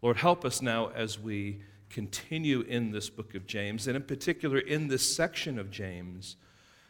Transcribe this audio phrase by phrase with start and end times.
[0.00, 1.60] Lord, help us now as we
[1.90, 6.36] continue in this book of James, and in particular in this section of James,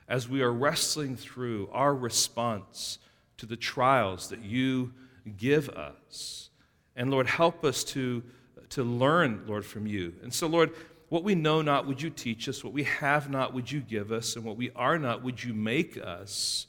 [0.08, 2.98] as we are wrestling through our response
[3.38, 4.92] to the trials that you
[5.36, 6.50] give us.
[6.96, 8.22] And Lord, help us to,
[8.70, 10.14] to learn, Lord, from you.
[10.22, 10.72] And so, Lord,
[11.08, 12.62] what we know not, would you teach us?
[12.62, 14.36] What we have not, would you give us?
[14.36, 16.66] And what we are not, would you make us?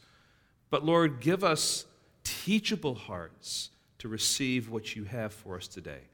[0.70, 1.86] But Lord, give us
[2.24, 6.09] teachable hearts to receive what you have for us today.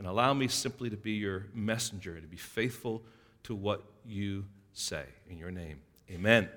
[0.00, 3.02] And allow me simply to be your messenger, to be faithful
[3.42, 5.04] to what you say.
[5.28, 6.48] In your name, amen.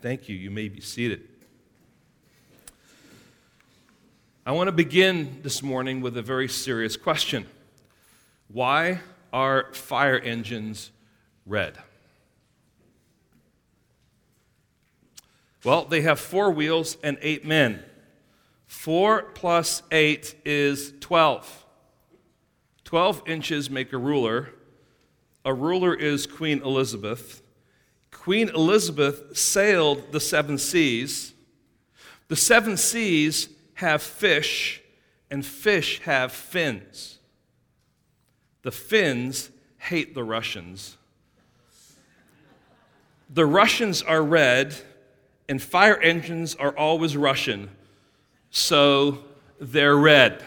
[0.00, 0.36] Thank you.
[0.36, 1.26] You may be seated.
[4.46, 7.48] I want to begin this morning with a very serious question
[8.46, 9.00] Why
[9.32, 10.92] are fire engines
[11.44, 11.78] red?
[15.64, 17.82] Well, they have four wheels and eight men.
[18.68, 21.61] Four plus eight is 12.
[22.92, 24.50] 12 inches make a ruler.
[25.46, 27.42] A ruler is Queen Elizabeth.
[28.10, 31.32] Queen Elizabeth sailed the seven seas.
[32.28, 34.82] The seven seas have fish,
[35.30, 37.16] and fish have fins.
[38.60, 39.48] The Finns
[39.78, 40.98] hate the Russians.
[43.30, 44.76] The Russians are red,
[45.48, 47.70] and fire engines are always Russian,
[48.50, 49.24] so
[49.58, 50.44] they're red.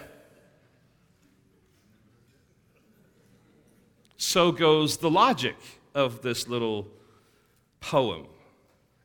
[4.25, 5.55] So goes the logic
[5.93, 6.87] of this little
[7.79, 8.25] poem.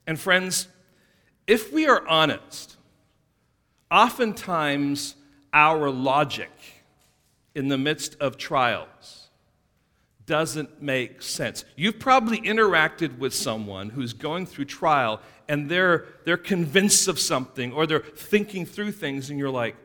[0.07, 0.67] And friends,
[1.47, 2.79] if we are honest,
[3.91, 5.17] oftentimes
[5.53, 6.51] our logic
[7.55, 9.29] in the midst of trials
[10.25, 11.67] doesn't make sense.
[11.77, 17.75] You've probably interacted with someone who's going through trial and they're, they're convinced of something
[17.75, 19.77] or they're thinking through things and you're like,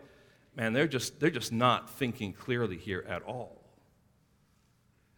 [0.55, 3.54] man, they're just, they're just not thinking clearly here at all.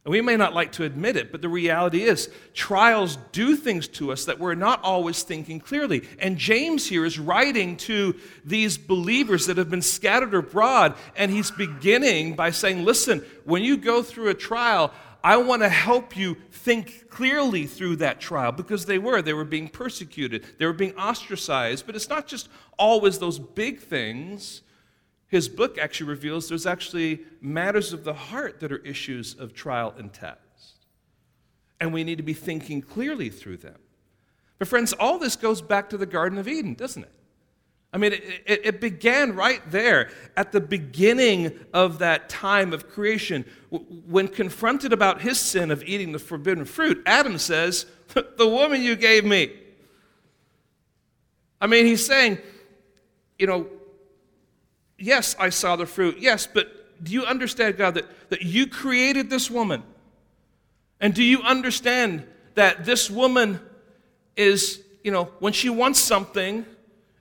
[0.07, 3.89] And we may not like to admit it, but the reality is, trials do things
[3.89, 6.07] to us that we're not always thinking clearly.
[6.17, 8.15] And James here is writing to
[8.45, 13.75] these believers that have been scattered abroad, and he's beginning by saying, Listen, when you
[13.75, 14.93] go through a trial,
[15.25, 19.21] I want to help you think clearly through that trial because they were.
[19.21, 21.85] They were being persecuted, they were being ostracized.
[21.85, 22.47] But it's not just
[22.79, 24.61] always those big things
[25.27, 29.93] his book actually reveals there's actually matters of the heart that are issues of trial
[29.97, 30.39] and test.
[31.79, 33.77] And we need to be thinking clearly through them.
[34.57, 37.13] But, friends, all this goes back to the Garden of Eden, doesn't it?
[37.93, 42.89] I mean, it, it, it, began right there at the beginning of that time of
[42.89, 43.45] creation.
[43.69, 48.95] When confronted about his sin of eating the forbidden fruit, Adam says, The woman you
[48.95, 49.53] gave me.
[51.61, 52.39] I mean, he's saying,
[53.39, 53.67] you know,
[54.97, 56.17] Yes, I saw the fruit.
[56.19, 59.83] Yes, but do you understand, God, that, that you created this woman?
[60.99, 62.25] And do you understand
[62.55, 63.59] that this woman
[64.35, 66.65] is, you know, when she wants something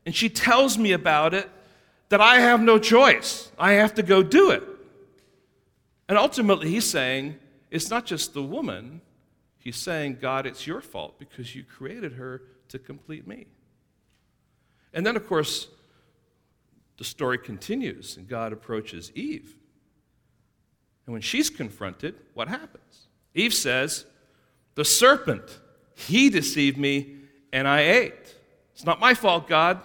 [0.06, 1.50] and she tells me about it,
[2.09, 3.50] that I have no choice.
[3.59, 4.62] I have to go do it.
[6.09, 7.36] And ultimately, he's saying,
[7.70, 9.00] it's not just the woman.
[9.59, 13.47] He's saying, God, it's your fault because you created her to complete me.
[14.94, 15.66] And then, of course,
[16.99, 19.57] the story continues, and God approaches Eve.
[21.07, 23.07] And when she's confronted, what happens?
[23.34, 24.07] Eve says,
[24.75, 25.61] The serpent,
[25.95, 27.17] he deceived me,
[27.53, 28.34] and I ate.
[28.75, 29.81] It's not my fault, God.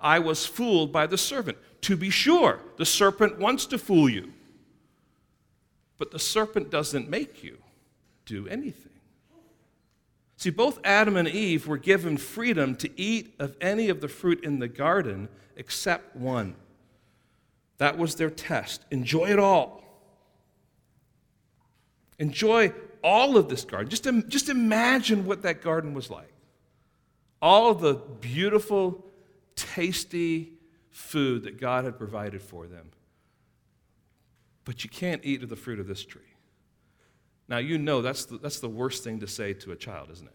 [0.00, 1.58] I was fooled by the serpent.
[1.82, 4.32] To be sure, the serpent wants to fool you,
[5.96, 7.58] but the serpent doesn't make you
[8.26, 8.87] do anything.
[10.38, 14.44] See, both Adam and Eve were given freedom to eat of any of the fruit
[14.44, 16.54] in the garden except one.
[17.78, 18.84] That was their test.
[18.92, 19.82] Enjoy it all.
[22.20, 22.72] Enjoy
[23.02, 23.90] all of this garden.
[23.90, 26.32] Just, just imagine what that garden was like.
[27.42, 29.04] All the beautiful,
[29.56, 30.52] tasty
[30.92, 32.92] food that God had provided for them.
[34.64, 36.22] But you can't eat of the fruit of this tree.
[37.48, 40.26] Now, you know that's the, that's the worst thing to say to a child, isn't
[40.26, 40.34] it?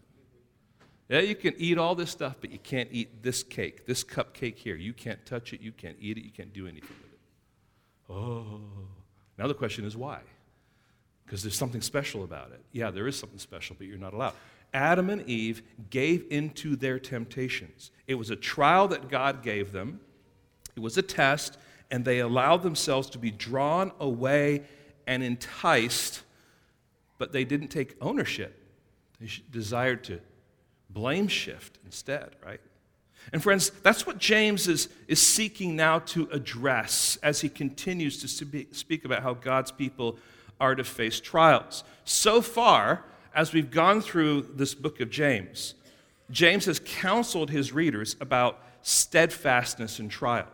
[1.08, 4.56] Yeah, you can eat all this stuff, but you can't eat this cake, this cupcake
[4.56, 4.74] here.
[4.74, 8.12] You can't touch it, you can't eat it, you can't do anything with it.
[8.12, 8.60] Oh.
[9.38, 10.20] Now the question is why?
[11.24, 12.64] Because there's something special about it.
[12.72, 14.34] Yeah, there is something special, but you're not allowed.
[14.72, 17.90] Adam and Eve gave into their temptations.
[18.06, 20.00] It was a trial that God gave them,
[20.74, 21.58] it was a test,
[21.90, 24.64] and they allowed themselves to be drawn away
[25.06, 26.22] and enticed
[27.18, 28.60] but they didn't take ownership.
[29.20, 30.20] They desired to
[30.90, 32.60] blame shift instead, right?
[33.32, 38.28] And friends, that's what James is, is seeking now to address as he continues to
[38.72, 40.18] speak about how God's people
[40.60, 41.84] are to face trials.
[42.04, 45.74] So far, as we've gone through this book of James,
[46.30, 50.48] James has counseled his readers about steadfastness in trials.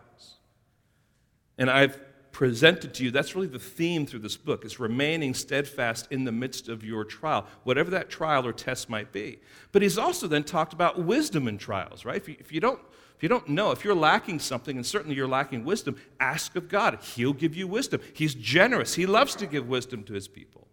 [1.57, 1.99] And I've
[2.31, 6.31] presented to you, that's really the theme through this book, is remaining steadfast in the
[6.31, 9.39] midst of your trial, whatever that trial or test might be.
[9.71, 12.17] But he's also then talked about wisdom in trials, right?
[12.17, 12.79] If you, if you don't
[13.21, 16.67] if you don't know, if you're lacking something, and certainly you're lacking wisdom, ask of
[16.67, 16.97] God.
[17.03, 18.01] He'll give you wisdom.
[18.13, 18.95] He's generous.
[18.95, 20.67] He loves to give wisdom to his people.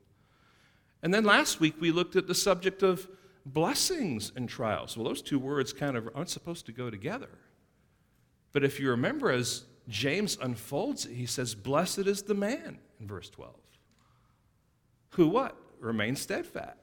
[1.03, 3.07] And then last week we looked at the subject of
[3.45, 4.97] blessings and trials.
[4.97, 7.29] Well, those two words kind of aren't supposed to go together.
[8.53, 13.07] But if you remember, as James unfolds it, he says, Blessed is the man in
[13.07, 13.55] verse 12.
[15.11, 15.57] Who what?
[15.81, 16.77] Remain steadfast.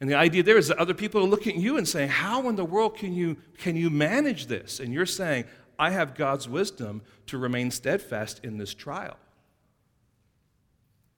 [0.00, 2.48] And the idea there is that other people are looking at you and saying, How
[2.48, 4.78] in the world can you, can you manage this?
[4.78, 5.44] And you're saying,
[5.78, 9.16] I have God's wisdom to remain steadfast in this trial.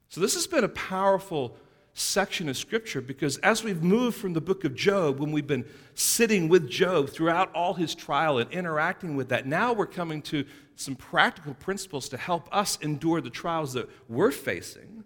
[0.09, 1.57] So, this has been a powerful
[1.99, 5.65] section of Scripture because as we've moved from the book of Job, when we've been
[5.95, 10.45] sitting with Job throughout all his trial and interacting with that, now we're coming to
[10.77, 15.05] some practical principles to help us endure the trials that we're facing.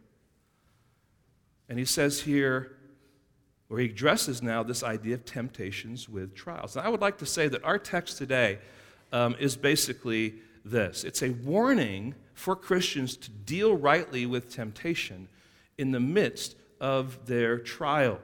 [1.68, 2.76] And he says here,
[3.68, 6.76] where he addresses now this idea of temptations with trials.
[6.76, 8.58] And I would like to say that our text today
[9.12, 15.26] um, is basically this it's a warning for Christians to deal rightly with temptation
[15.78, 18.19] in the midst of their trials.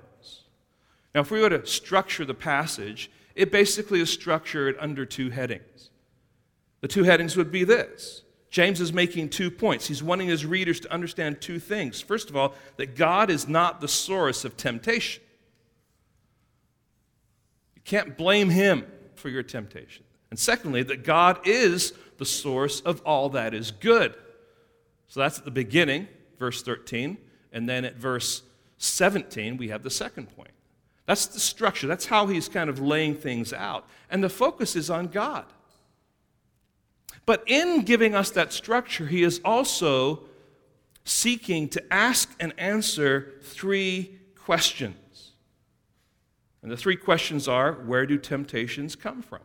[1.15, 5.91] Now, if we were to structure the passage, it basically is structured under two headings.
[6.81, 9.87] The two headings would be this James is making two points.
[9.87, 12.01] He's wanting his readers to understand two things.
[12.01, 15.23] First of all, that God is not the source of temptation.
[17.77, 20.05] You can't blame him for your temptation.
[20.31, 24.15] And secondly, that God is the source of all that is good.
[25.09, 26.09] So that's at the beginning,
[26.39, 27.19] verse 13.
[27.53, 28.43] And then at verse
[28.79, 30.51] 17, we have the second point.
[31.07, 31.87] That's the structure.
[31.87, 33.87] That's how he's kind of laying things out.
[34.11, 35.47] And the focus is on God.
[37.27, 40.25] But in giving us that structure, he is also
[41.05, 45.33] seeking to ask and answer three questions.
[46.63, 49.41] And the three questions are where do temptations come from?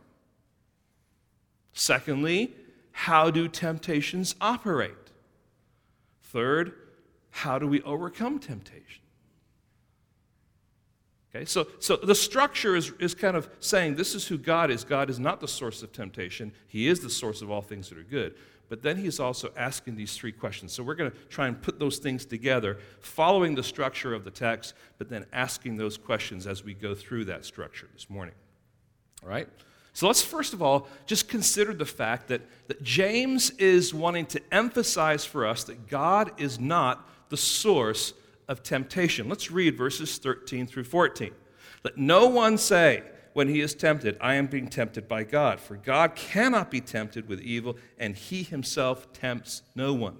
[1.72, 2.54] Secondly,
[2.92, 4.92] how do temptations operate?
[6.22, 6.72] Third,
[7.30, 9.03] how do we overcome temptation?
[11.34, 14.84] Okay, so, so the structure is, is kind of saying this is who God is.
[14.84, 17.98] God is not the source of temptation, He is the source of all things that
[17.98, 18.34] are good.
[18.68, 20.72] But then He's also asking these three questions.
[20.72, 24.30] So we're going to try and put those things together, following the structure of the
[24.30, 28.34] text, but then asking those questions as we go through that structure this morning.
[29.22, 29.48] All right?
[29.92, 34.42] So let's first of all just consider the fact that, that James is wanting to
[34.52, 38.12] emphasize for us that God is not the source
[38.48, 39.28] of temptation.
[39.28, 41.32] Let's read verses 13 through 14.
[41.84, 43.02] Let no one say,
[43.34, 45.60] when he is tempted, I am being tempted by God.
[45.60, 50.16] For God cannot be tempted with evil, and he himself tempts no one.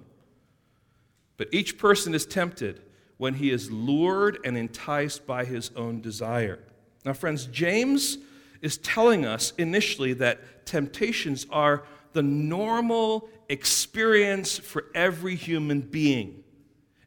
[1.37, 2.81] But each person is tempted
[3.17, 6.59] when he is lured and enticed by his own desire.
[7.05, 8.17] Now, friends, James
[8.61, 11.83] is telling us initially that temptations are
[12.13, 16.43] the normal experience for every human being.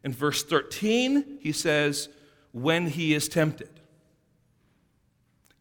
[0.03, 2.09] In verse 13, he says,
[2.51, 3.69] when he is tempted.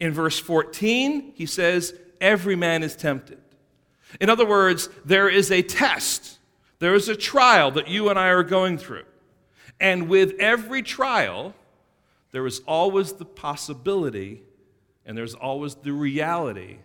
[0.00, 3.40] In verse 14, he says, every man is tempted.
[4.20, 6.38] In other words, there is a test,
[6.78, 9.04] there is a trial that you and I are going through.
[9.80, 11.54] And with every trial,
[12.30, 14.42] there is always the possibility
[15.04, 16.78] and there's always the reality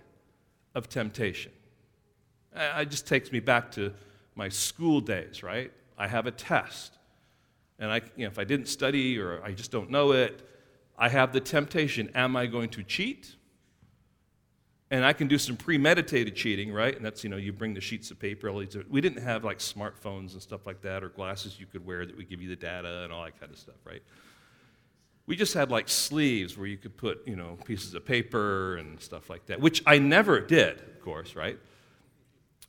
[0.73, 1.51] of temptation.
[2.55, 3.93] It just takes me back to
[4.35, 5.71] my school days, right?
[5.97, 6.97] I have a test
[7.79, 10.47] and I, you know, if I didn't study or I just don't know it,
[10.97, 13.35] I have the temptation am I going to cheat?
[14.91, 16.95] And I can do some premeditated cheating, right?
[16.95, 18.53] And that's, you know, you bring the sheets of paper.
[18.53, 22.15] We didn't have like smartphones and stuff like that or glasses you could wear that
[22.15, 24.03] would give you the data and all that kind of stuff, right?
[25.25, 28.99] We just had like sleeves where you could put, you know, pieces of paper and
[29.01, 31.57] stuff like that, which I never did, of course, right?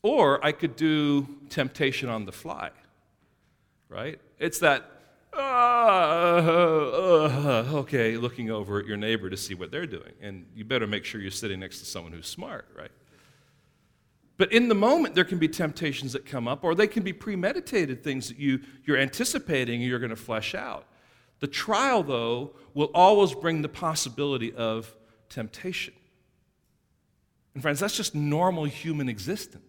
[0.03, 2.71] Or I could do temptation on the fly,
[3.91, 4.19] right?
[4.39, 4.94] It's that
[5.37, 5.41] uh,
[6.45, 10.13] uh, okay, looking over at your neighbor to see what they're doing.
[10.21, 12.91] And you better make sure you're sitting next to someone who's smart, right?
[14.37, 17.13] But in the moment, there can be temptations that come up, or they can be
[17.13, 20.87] premeditated things that you, you're anticipating and you're going to flesh out.
[21.41, 24.95] The trial, though, will always bring the possibility of
[25.29, 25.95] temptation.
[27.55, 29.65] And friends, that's just normal human existence.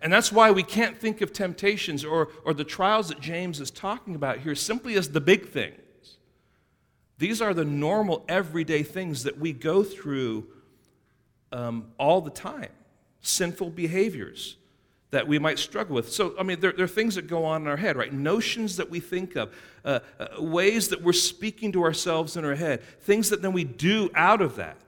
[0.00, 3.70] And that's why we can't think of temptations or, or the trials that James is
[3.70, 5.76] talking about here simply as the big things.
[7.18, 10.46] These are the normal, everyday things that we go through
[11.52, 12.70] um, all the time
[13.24, 14.56] sinful behaviors
[15.12, 16.10] that we might struggle with.
[16.10, 18.12] So, I mean, there, there, are things that go on in our head, right?
[18.12, 22.54] Notions that we think of, uh, uh, ways that we're speaking to ourselves in our
[22.54, 24.78] head, things that then we do out of that.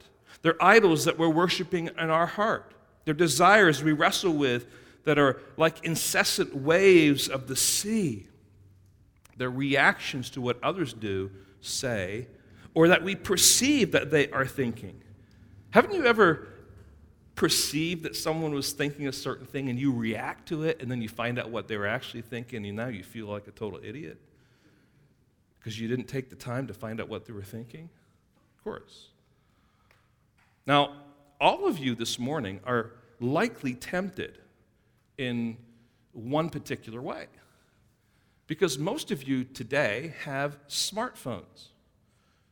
[0.43, 2.73] They're idols that we're worshiping in our heart.
[3.05, 4.67] They're desires we wrestle with
[5.05, 8.29] that are like incessant waves of the sea.
[9.37, 11.31] They're reactions to what others do,
[11.61, 12.29] say,
[12.75, 15.01] or that we perceive that they are thinking.
[15.71, 16.49] Haven't you ever
[17.35, 21.03] perceived that someone was thinking a certain thing and you react to it and then
[21.03, 23.81] you find out what they were actually thinking and now you feel like a total
[23.83, 24.19] idiot?
[25.59, 27.89] Because you didn't take the time to find out what they were thinking?
[28.57, 29.09] Of course.
[30.67, 30.93] Now,
[31.41, 34.39] all of you this morning are likely tempted
[35.19, 35.57] in
[36.13, 37.27] one particular way.
[38.47, 41.69] Because most of you today have smartphones.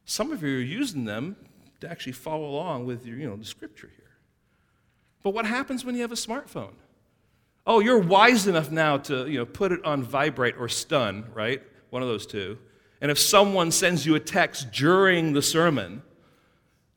[0.05, 1.37] Some of you are using them
[1.81, 4.11] to actually follow along with your, you know, the scripture here.
[5.23, 6.73] But what happens when you have a smartphone?
[7.67, 11.63] Oh, you're wise enough now to, you know, put it on vibrate or stun, right?
[11.91, 12.59] One of those two.
[13.01, 16.03] And if someone sends you a text during the sermon,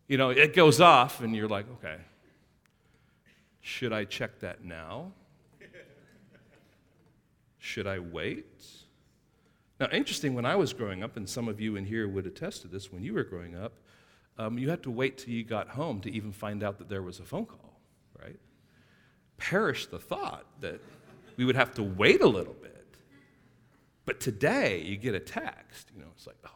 [0.08, 1.98] you know, it goes off and you're like, okay,
[3.62, 5.12] should I check that now?
[7.66, 8.64] Should I wait?
[9.80, 12.62] Now, interesting, when I was growing up, and some of you in here would attest
[12.62, 13.80] to this when you were growing up,
[14.38, 17.02] um, you had to wait till you got home to even find out that there
[17.02, 17.82] was a phone call,
[18.22, 18.38] right?
[19.38, 20.80] Perish the thought that
[21.38, 22.86] we would have to wait a little bit.
[24.06, 26.52] But today, you get a text, you know, it's like, oh,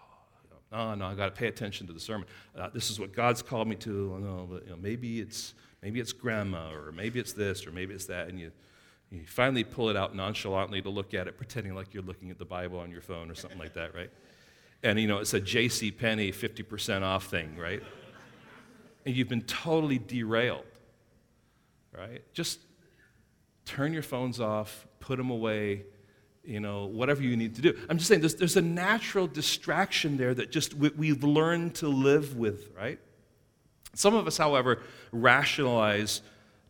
[0.71, 2.27] no, no, I got to pay attention to the sermon.
[2.55, 4.19] Uh, this is what God's called me to.
[4.19, 7.95] No, but you know, maybe it's maybe it's grandma, or maybe it's this, or maybe
[7.95, 8.51] it's that, and you
[9.11, 12.37] you finally pull it out nonchalantly to look at it, pretending like you're looking at
[12.37, 14.11] the Bible on your phone or something like that, right?
[14.83, 15.91] And you know, it's a J.C.
[15.91, 17.81] Penney 50% off thing, right?
[19.05, 20.65] And you've been totally derailed,
[21.91, 22.21] right?
[22.33, 22.59] Just
[23.65, 25.83] turn your phones off, put them away,
[26.43, 27.77] you know, whatever you need to do.
[27.89, 31.87] I'm just saying there's, there's a natural distraction there that just we, we've learned to
[31.87, 32.99] live with, right?
[33.95, 36.21] Some of us, however, rationalize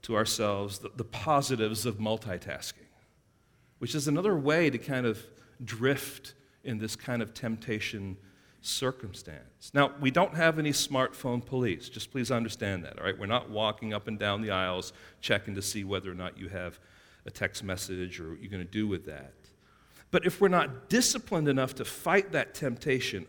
[0.04, 2.88] to ourselves the, the positives of multitasking,
[3.80, 5.26] which is another way to kind of
[5.64, 8.18] drift in this kind of temptation
[8.62, 9.72] circumstance.
[9.74, 11.90] Now, we don't have any smartphone police.
[11.90, 13.18] Just please understand that, all right?
[13.18, 16.50] We're not walking up and down the aisles checking to see whether or not you
[16.50, 16.80] have
[17.26, 19.34] a text message or what you're going to do with that.
[20.12, 23.26] But if we're not disciplined enough to fight that temptation,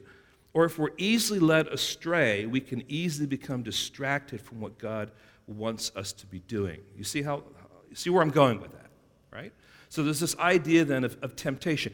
[0.53, 5.13] or if we're easily led astray, we can easily become distracted from what God
[5.51, 6.81] wants us to be doing.
[6.97, 7.43] You see how
[7.89, 8.91] you see where I'm going with that,
[9.33, 9.53] right?
[9.89, 11.93] So there's this idea then of, of temptation.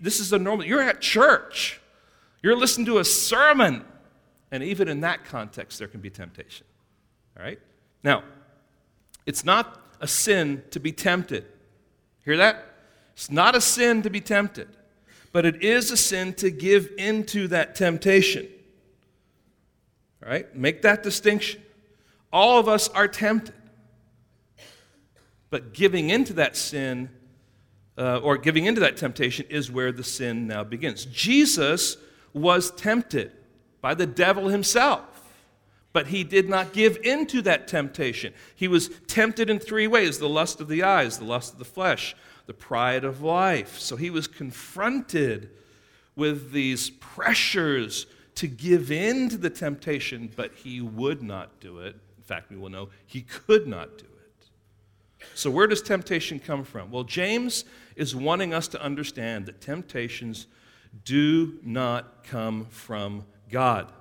[0.00, 0.64] This is a normal.
[0.64, 1.80] You're at church.
[2.42, 3.84] You're listening to a sermon,
[4.50, 6.66] and even in that context, there can be temptation.
[7.36, 7.60] All right.
[8.02, 8.22] Now,
[9.26, 11.44] it's not a sin to be tempted.
[12.24, 12.64] Hear that?
[13.14, 14.68] It's not a sin to be tempted,
[15.32, 18.48] but it is a sin to give into that temptation.
[20.22, 20.54] All right?
[20.54, 21.62] Make that distinction.
[22.34, 23.54] All of us are tempted.
[25.50, 27.08] But giving into that sin,
[27.96, 31.04] uh, or giving into that temptation, is where the sin now begins.
[31.04, 31.96] Jesus
[32.32, 33.30] was tempted
[33.80, 35.04] by the devil himself,
[35.92, 38.34] but he did not give into that temptation.
[38.56, 41.64] He was tempted in three ways the lust of the eyes, the lust of the
[41.64, 43.78] flesh, the pride of life.
[43.78, 45.50] So he was confronted
[46.16, 51.94] with these pressures to give in to the temptation, but he would not do it.
[52.24, 54.46] In fact, we will know he could not do it.
[55.34, 56.90] So, where does temptation come from?
[56.90, 57.66] Well, James
[57.96, 60.46] is wanting us to understand that temptations
[61.04, 63.92] do not come from God.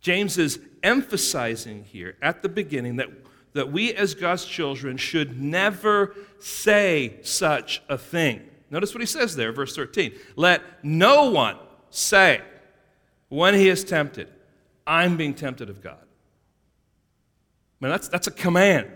[0.00, 3.08] James is emphasizing here at the beginning that,
[3.52, 8.40] that we as God's children should never say such a thing.
[8.70, 10.12] Notice what he says there, verse 13.
[10.36, 11.58] Let no one
[11.90, 12.40] say
[13.28, 14.28] when he is tempted,
[14.86, 15.98] I'm being tempted of God.
[17.82, 18.86] Man, that's, that's a command.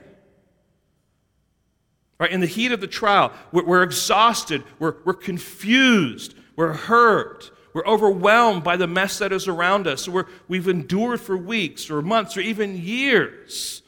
[2.21, 2.31] Right?
[2.31, 7.85] In the heat of the trial, we're, we're exhausted, we're, we're confused, we're hurt, we're
[7.85, 10.09] overwhelmed by the mess that is around us.
[10.09, 13.83] We're, we've endured for weeks or months or even years.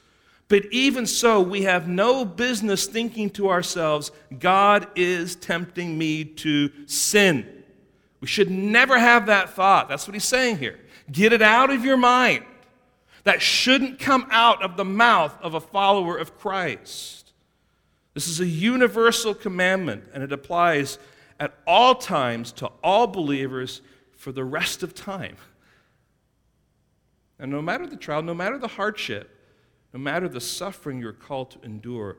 [0.49, 6.73] But even so, we have no business thinking to ourselves, God is tempting me to
[6.87, 7.47] sin.
[8.21, 9.89] We should never have that thought.
[9.89, 10.81] That's what he's saying here.
[11.11, 12.45] Get it out of your mind.
[13.29, 17.35] That shouldn't come out of the mouth of a follower of Christ.
[18.15, 20.99] This is a universal commandment, and it applies
[21.39, 23.83] at all times to all believers
[24.17, 25.37] for the rest of time.
[27.39, 29.29] And no matter the trial, no matter the hardship,
[29.93, 32.17] no matter the suffering you're called to endure,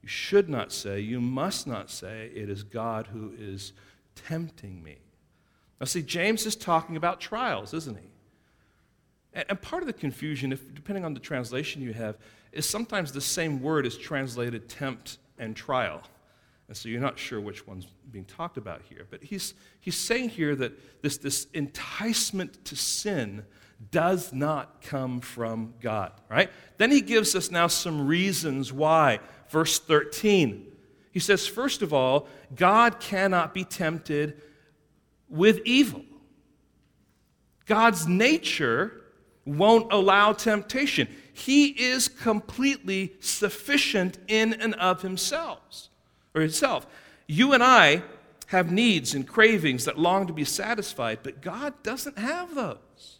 [0.00, 3.74] you should not say, you must not say, it is God who is
[4.14, 4.96] tempting me.
[5.78, 8.08] Now, see, James is talking about trials, isn't he?
[9.36, 12.16] And part of the confusion, if, depending on the translation you have,
[12.52, 16.02] is sometimes the same word is translated tempt and trial.
[16.68, 19.06] And so you're not sure which one's being talked about here.
[19.10, 23.44] But he's, he's saying here that this, this enticement to sin
[23.90, 26.50] does not come from God, right?
[26.78, 29.20] Then he gives us now some reasons why.
[29.50, 30.66] Verse 13.
[31.12, 34.40] He says, first of all, God cannot be tempted
[35.28, 36.02] with evil.
[37.66, 39.02] God's nature
[39.46, 41.08] won't allow temptation.
[41.32, 45.88] He is completely sufficient in and of himself
[46.34, 46.86] or himself.
[47.26, 48.02] You and I
[48.48, 53.18] have needs and cravings that long to be satisfied, but God doesn't have those.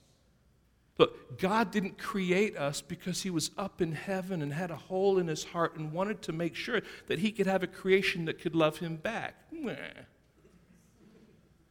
[0.99, 5.19] Look, God didn't create us because he was up in heaven and had a hole
[5.19, 8.41] in his heart and wanted to make sure that he could have a creation that
[8.41, 9.35] could love him back.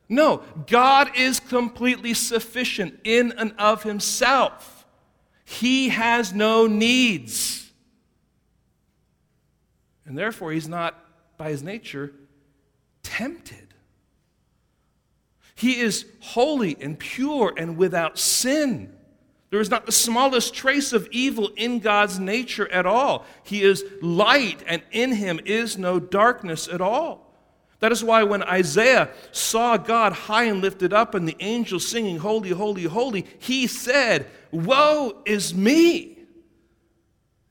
[0.08, 4.86] No, God is completely sufficient in and of himself.
[5.44, 7.72] He has no needs.
[10.06, 11.00] And therefore, he's not,
[11.38, 12.14] by his nature,
[13.02, 13.74] tempted.
[15.56, 18.94] He is holy and pure and without sin.
[19.50, 23.26] There is not the smallest trace of evil in God's nature at all.
[23.44, 27.25] He is light, and in him is no darkness at all.
[27.86, 32.18] That is why when Isaiah saw God high and lifted up and the angels singing,
[32.18, 36.18] Holy, Holy, Holy, he said, Woe is me.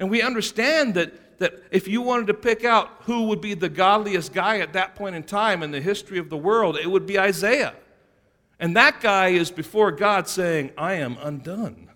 [0.00, 3.68] And we understand that, that if you wanted to pick out who would be the
[3.68, 7.06] godliest guy at that point in time in the history of the world, it would
[7.06, 7.74] be Isaiah.
[8.58, 11.90] And that guy is before God saying, I am undone.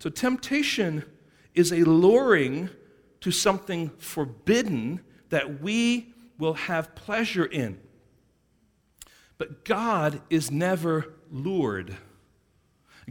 [0.00, 1.04] So temptation
[1.54, 2.70] is a luring
[3.20, 7.80] to something forbidden that we will have pleasure in.
[9.38, 11.96] But God is never lured.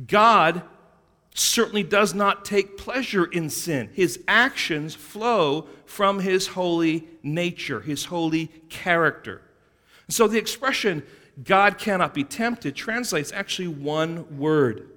[0.08, 0.64] God
[1.36, 3.90] certainly does not take pleasure in sin.
[3.94, 9.42] His actions flow from his holy nature, his holy character.
[10.10, 11.04] So the expression,
[11.44, 14.90] God cannot be tempted, translates actually one word.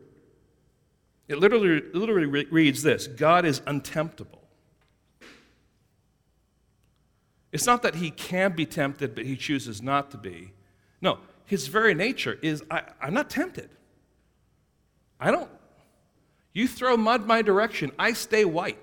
[1.29, 4.45] It literally, literally reads this God is untemptable.
[7.52, 10.52] It's not that he can be tempted, but he chooses not to be.
[11.00, 13.70] No, his very nature is I, am not tempted.
[15.18, 15.50] I don't.
[16.52, 18.78] You throw mud my direction, I stay white.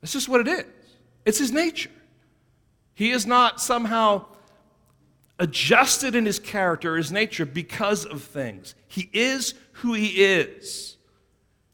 [0.00, 0.66] That's just what it is.
[1.24, 1.90] It's his nature.
[2.94, 4.26] He is not somehow
[5.38, 8.74] adjusted in his character, his nature, because of things.
[8.86, 10.96] He is who he is.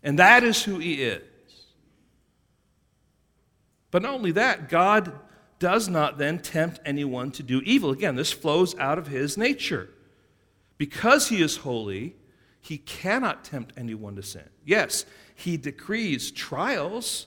[0.03, 1.23] And that is who he is.
[3.91, 5.13] But not only that, God
[5.59, 7.91] does not then tempt anyone to do evil.
[7.91, 9.91] Again, this flows out of his nature.
[10.79, 12.17] Because he is holy,
[12.61, 14.49] he cannot tempt anyone to sin.
[14.65, 17.27] Yes, he decrees trials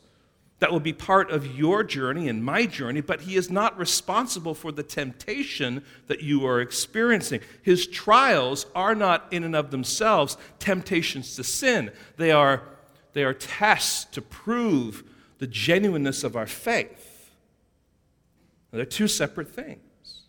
[0.60, 4.54] that will be part of your journey and my journey, but he is not responsible
[4.56, 7.42] for the temptation that you are experiencing.
[7.62, 12.64] His trials are not in and of themselves temptations to sin, they are,
[13.12, 15.04] they are tests to prove
[15.44, 17.30] the genuineness of our faith.
[18.72, 20.22] they're two separate things.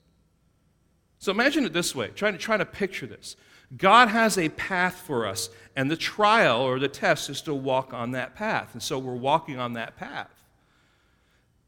[1.21, 3.37] So imagine it this way, trying to, try to picture this.
[3.77, 7.95] God has a path for us, and the trial or the test is to walk
[7.95, 8.71] on that path.
[8.73, 10.35] And so we're walking on that path.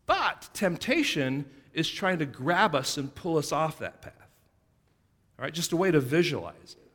[0.07, 4.13] But temptation is trying to grab us and pull us off that path.
[5.39, 6.91] All right, just a way to visualize it.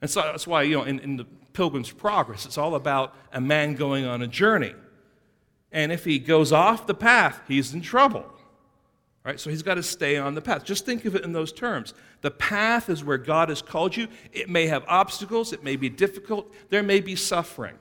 [0.00, 3.40] And so that's why, you know, in, in the Pilgrim's Progress, it's all about a
[3.40, 4.74] man going on a journey.
[5.72, 8.26] And if he goes off the path, he's in trouble.
[9.24, 9.38] Right?
[9.38, 10.64] So he's got to stay on the path.
[10.64, 11.94] Just think of it in those terms.
[12.22, 14.08] The path is where God has called you.
[14.32, 17.76] It may have obstacles, it may be difficult, there may be suffering.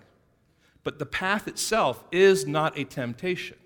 [0.84, 3.58] But the path itself is not a temptation.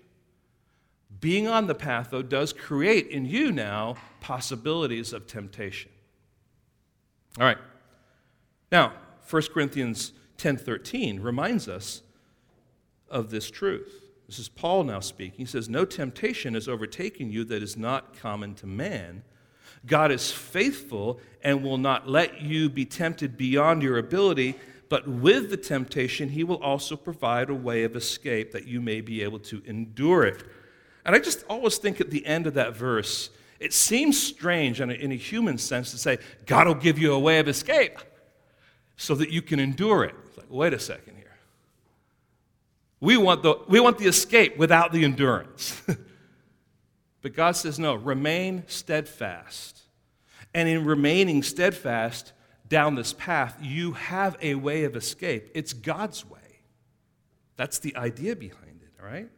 [1.20, 5.90] Being on the path, though, does create in you now possibilities of temptation.
[7.38, 7.58] All right.
[8.70, 8.92] Now,
[9.28, 12.02] 1 Corinthians 10:13 reminds us
[13.08, 14.05] of this truth.
[14.26, 15.38] This is Paul now speaking.
[15.38, 19.22] He says, No temptation has overtaken you that is not common to man.
[19.86, 24.56] God is faithful and will not let you be tempted beyond your ability,
[24.88, 29.00] but with the temptation, he will also provide a way of escape that you may
[29.00, 30.42] be able to endure it.
[31.04, 34.90] And I just always think at the end of that verse, it seems strange in
[34.90, 37.98] a, in a human sense to say, God will give you a way of escape
[38.96, 40.14] so that you can endure it.
[40.26, 41.15] It's like, wait a second.
[43.00, 45.82] We want the, we want the escape without the endurance.
[47.22, 49.82] but God says, no, remain steadfast.
[50.54, 52.32] And in remaining steadfast
[52.68, 55.50] down this path, you have a way of escape.
[55.54, 56.40] It's God's way.
[57.56, 59.28] That's the idea behind it, all right?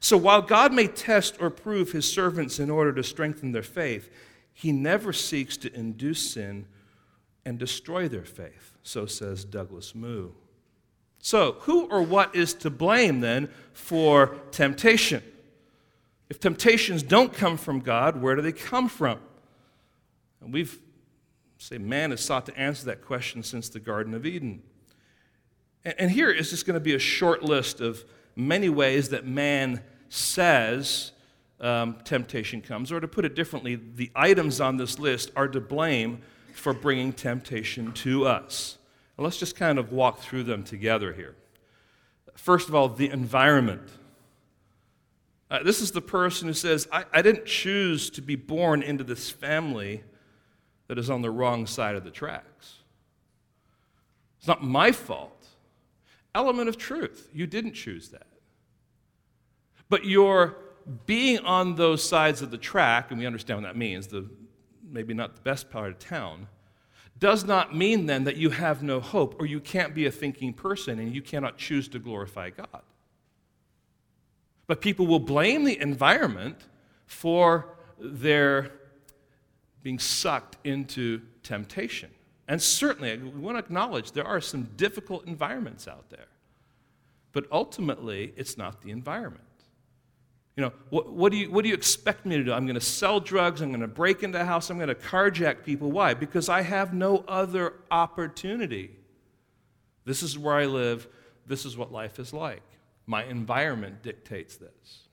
[0.00, 4.10] So while God may test or prove his servants in order to strengthen their faith,
[4.52, 6.66] he never seeks to induce sin
[7.44, 8.72] and destroy their faith.
[8.82, 10.30] So says Douglas Moo.
[11.26, 15.24] So, who or what is to blame then for temptation?
[16.30, 19.18] If temptations don't come from God, where do they come from?
[20.40, 20.78] And we've
[21.58, 24.62] say man has sought to answer that question since the Garden of Eden.
[25.84, 28.04] And, here is just going to be a short list of
[28.36, 31.10] many ways that man says
[31.60, 32.92] um, temptation comes.
[32.92, 36.22] Or to put it differently, the items on this list are to blame
[36.54, 38.78] for bringing temptation to us.
[39.16, 41.34] Well, let's just kind of walk through them together here.
[42.34, 43.88] First of all, the environment.
[45.50, 49.04] Uh, this is the person who says, I, I didn't choose to be born into
[49.04, 50.02] this family
[50.88, 52.74] that is on the wrong side of the tracks.
[54.38, 55.46] It's not my fault.
[56.34, 57.30] Element of truth.
[57.32, 58.26] You didn't choose that.
[59.88, 60.56] But your
[61.06, 64.28] being on those sides of the track, and we understand what that means, the,
[64.88, 66.48] maybe not the best part of town,
[67.18, 70.52] does not mean then that you have no hope or you can't be a thinking
[70.52, 72.82] person and you cannot choose to glorify God.
[74.66, 76.58] But people will blame the environment
[77.06, 78.72] for their
[79.82, 82.10] being sucked into temptation.
[82.48, 86.26] And certainly, we want to acknowledge there are some difficult environments out there.
[87.32, 89.45] But ultimately, it's not the environment.
[90.56, 92.52] You know, what, what, do you, what do you expect me to do?
[92.52, 93.60] I'm going to sell drugs.
[93.60, 94.70] I'm going to break into a house.
[94.70, 95.92] I'm going to carjack people.
[95.92, 96.14] Why?
[96.14, 98.90] Because I have no other opportunity.
[100.06, 101.08] This is where I live.
[101.46, 102.62] This is what life is like.
[103.06, 105.08] My environment dictates this.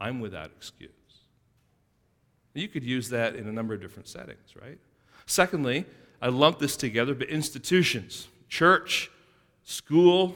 [0.00, 0.90] I'm without excuse.
[2.54, 4.78] You could use that in a number of different settings, right?
[5.26, 5.86] Secondly,
[6.20, 9.08] I lump this together, but institutions, church,
[9.62, 10.34] school.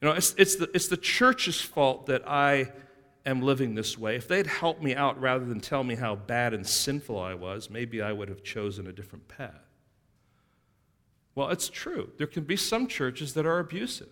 [0.00, 2.72] You know, it's, it's, the, it's the church's fault that I
[3.24, 4.16] am living this way.
[4.16, 7.70] If they'd helped me out rather than tell me how bad and sinful I was,
[7.70, 9.50] maybe I would have chosen a different path.
[11.34, 12.10] Well, it's true.
[12.18, 14.08] There can be some churches that are abusive.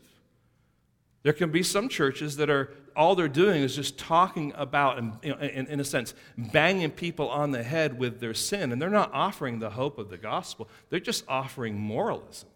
[1.22, 5.12] There can be some churches that are all they're doing is just talking about and
[5.22, 8.82] you know, in, in a sense banging people on the head with their sin and
[8.82, 12.48] they're not offering the hope of the gospel they're just offering moralism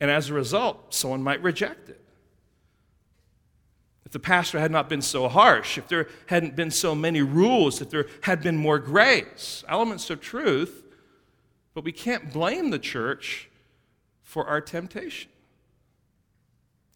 [0.00, 2.03] and as a result someone might reject it
[4.14, 7.90] the pastor had not been so harsh, if there hadn't been so many rules, if
[7.90, 10.84] there had been more grace, elements of truth,
[11.74, 13.50] but we can't blame the church
[14.22, 15.32] for our temptation.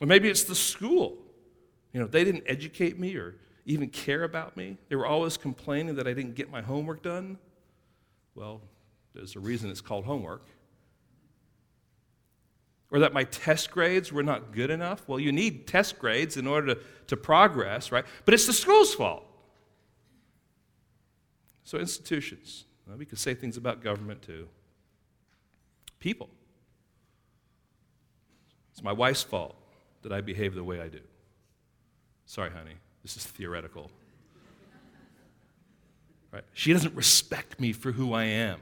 [0.00, 1.18] Or maybe it's the school.
[1.92, 3.34] You know, they didn't educate me or
[3.66, 4.78] even care about me.
[4.88, 7.36] They were always complaining that I didn't get my homework done.
[8.36, 8.60] Well,
[9.12, 10.46] there's a reason it's called homework
[12.90, 15.06] or that my test grades were not good enough.
[15.06, 18.04] Well, you need test grades in order to, to progress, right?
[18.24, 19.24] But it's the school's fault.
[21.64, 22.64] So, institutions.
[22.86, 24.48] Well, we could say things about government too.
[26.00, 26.30] People.
[28.72, 29.54] It's my wife's fault
[30.02, 31.00] that I behave the way I do.
[32.24, 33.90] Sorry, honey, this is theoretical.
[36.30, 36.44] Right?
[36.52, 38.60] She doesn't respect me for who I am.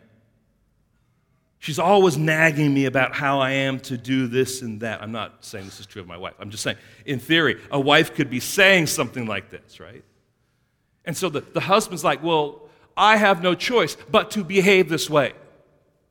[1.66, 5.02] She's always nagging me about how I am to do this and that.
[5.02, 6.34] I'm not saying this is true of my wife.
[6.38, 10.04] I'm just saying, in theory, a wife could be saying something like this, right?
[11.04, 15.10] And so the, the husband's like, well, I have no choice but to behave this
[15.10, 15.32] way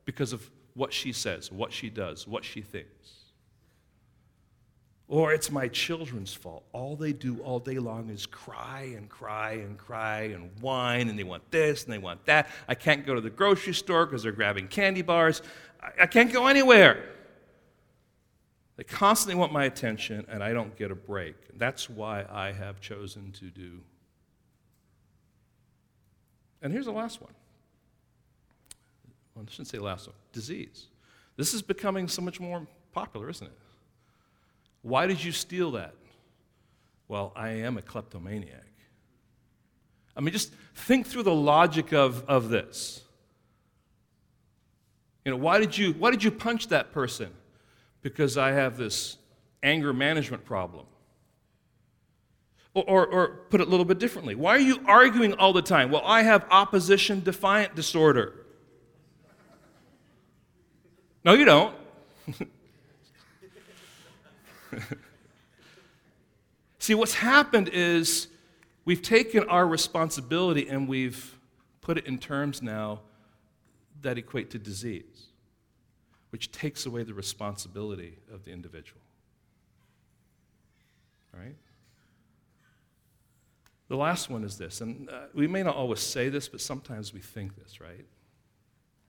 [0.04, 3.12] because of what she says, what she does, what she thinks.
[5.08, 6.64] Or it's my children's fault.
[6.72, 11.16] All they do all day long is cry and cry and cry and whine, and
[11.16, 12.48] they want this and they want that.
[12.66, 15.42] I can't go to the grocery store because they're grabbing candy bars.
[15.80, 17.04] I, I can't go anywhere.
[18.76, 21.36] They constantly want my attention, and I don't get a break.
[21.56, 23.80] That's why I have chosen to do.
[26.60, 27.32] And here's the last one.
[29.34, 30.88] Well, I shouldn't say last one disease.
[31.36, 33.56] This is becoming so much more popular, isn't it?
[34.86, 35.94] Why did you steal that?
[37.08, 38.62] Well, I am a kleptomaniac.
[40.16, 43.02] I mean, just think through the logic of, of this.
[45.24, 47.30] You know, why did you, why did you punch that person?
[48.00, 49.16] Because I have this
[49.60, 50.86] anger management problem.
[52.72, 54.36] Or, or, or, put it a little bit differently.
[54.36, 55.90] Why are you arguing all the time?
[55.90, 58.34] Well, I have opposition defiant disorder.
[61.24, 61.74] No, you don't.
[66.78, 68.28] See, what's happened is
[68.84, 71.38] we've taken our responsibility and we've
[71.80, 73.00] put it in terms now
[74.02, 75.26] that equate to disease,
[76.30, 79.00] which takes away the responsibility of the individual.
[81.34, 81.56] All right?
[83.88, 87.14] The last one is this, and uh, we may not always say this, but sometimes
[87.14, 88.04] we think this, right?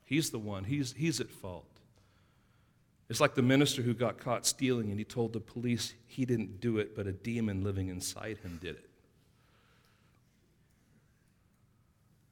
[0.06, 1.77] He's the one, he's, he's at fault.
[3.10, 6.60] It's like the minister who got caught stealing and he told the police he didn't
[6.60, 8.90] do it, but a demon living inside him did it.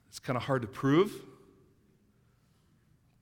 [0.10, 1.14] It's kind of hard to prove,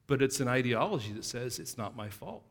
[0.07, 2.43] but it's an ideology that says it's not my fault.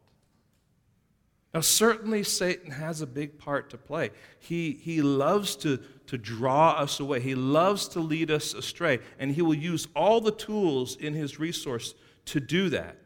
[1.55, 4.11] Now, certainly Satan has a big part to play.
[4.39, 9.31] He, he loves to, to draw us away, he loves to lead us astray, and
[9.33, 11.95] he will use all the tools in his resource
[12.27, 12.97] to do that.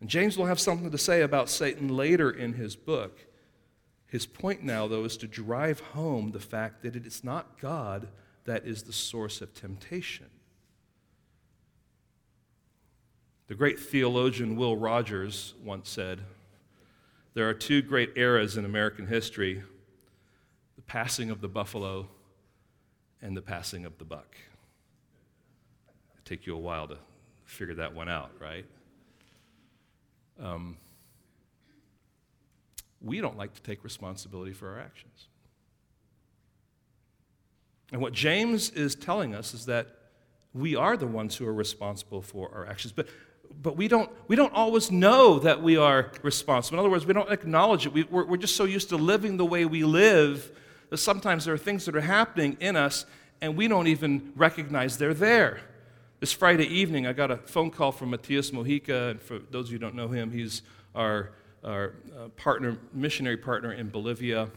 [0.00, 3.26] And James will have something to say about Satan later in his book.
[4.06, 8.08] His point now, though, is to drive home the fact that it is not God
[8.44, 10.26] that is the source of temptation.
[13.48, 16.20] The great theologian Will Rogers once said,
[17.34, 19.62] There are two great eras in American history
[20.76, 22.08] the passing of the buffalo
[23.22, 24.36] and the passing of the buck.
[26.12, 26.98] It'll take you a while to
[27.44, 28.66] figure that one out, right?
[30.42, 30.76] Um,
[33.00, 35.28] we don't like to take responsibility for our actions.
[37.92, 39.88] And what James is telling us is that
[40.52, 42.92] we are the ones who are responsible for our actions.
[42.92, 43.08] But,
[43.62, 46.76] but we, don't, we don't always know that we are responsible.
[46.76, 47.92] In other words, we don't acknowledge it.
[47.92, 50.50] We, we're, we're just so used to living the way we live
[50.90, 53.06] that sometimes there are things that are happening in us
[53.40, 55.60] and we don't even recognize they're there.
[56.18, 59.72] This Friday evening, I got a phone call from Matias Mojica, and for those of
[59.72, 60.62] you who don't know him, he's
[60.94, 64.48] our, our uh, partner, missionary partner in Bolivia,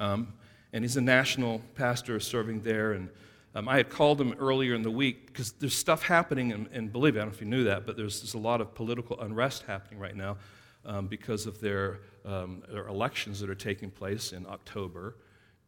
[0.00, 0.32] um,
[0.72, 2.94] and he's a national pastor serving there.
[2.94, 3.10] And
[3.54, 6.88] um, I had called him earlier in the week because there's stuff happening in, in,
[6.88, 7.20] Bolivia.
[7.20, 9.62] I don't know if you knew that, but there's, there's a lot of political unrest
[9.68, 10.36] happening right now
[10.84, 15.14] um, because of their, um, their elections that are taking place in October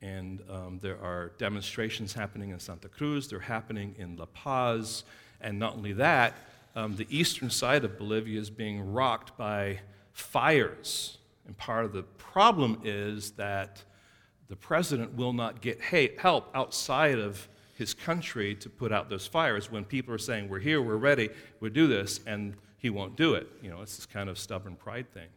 [0.01, 5.05] and um, there are demonstrations happening in Santa Cruz, they're happening in La Paz,
[5.41, 6.35] and not only that,
[6.77, 9.81] um, the eastern side of Bolivia is being rocked by
[10.13, 11.19] fires.
[11.47, 13.83] And part of the problem is that
[14.49, 19.71] the president will not get help outside of his country to put out those fires
[19.71, 21.31] when people are saying, We're here, we're ready,
[21.61, 23.49] we'll do this, and he won't do it.
[23.63, 25.29] You know, it's this kind of stubborn pride thing.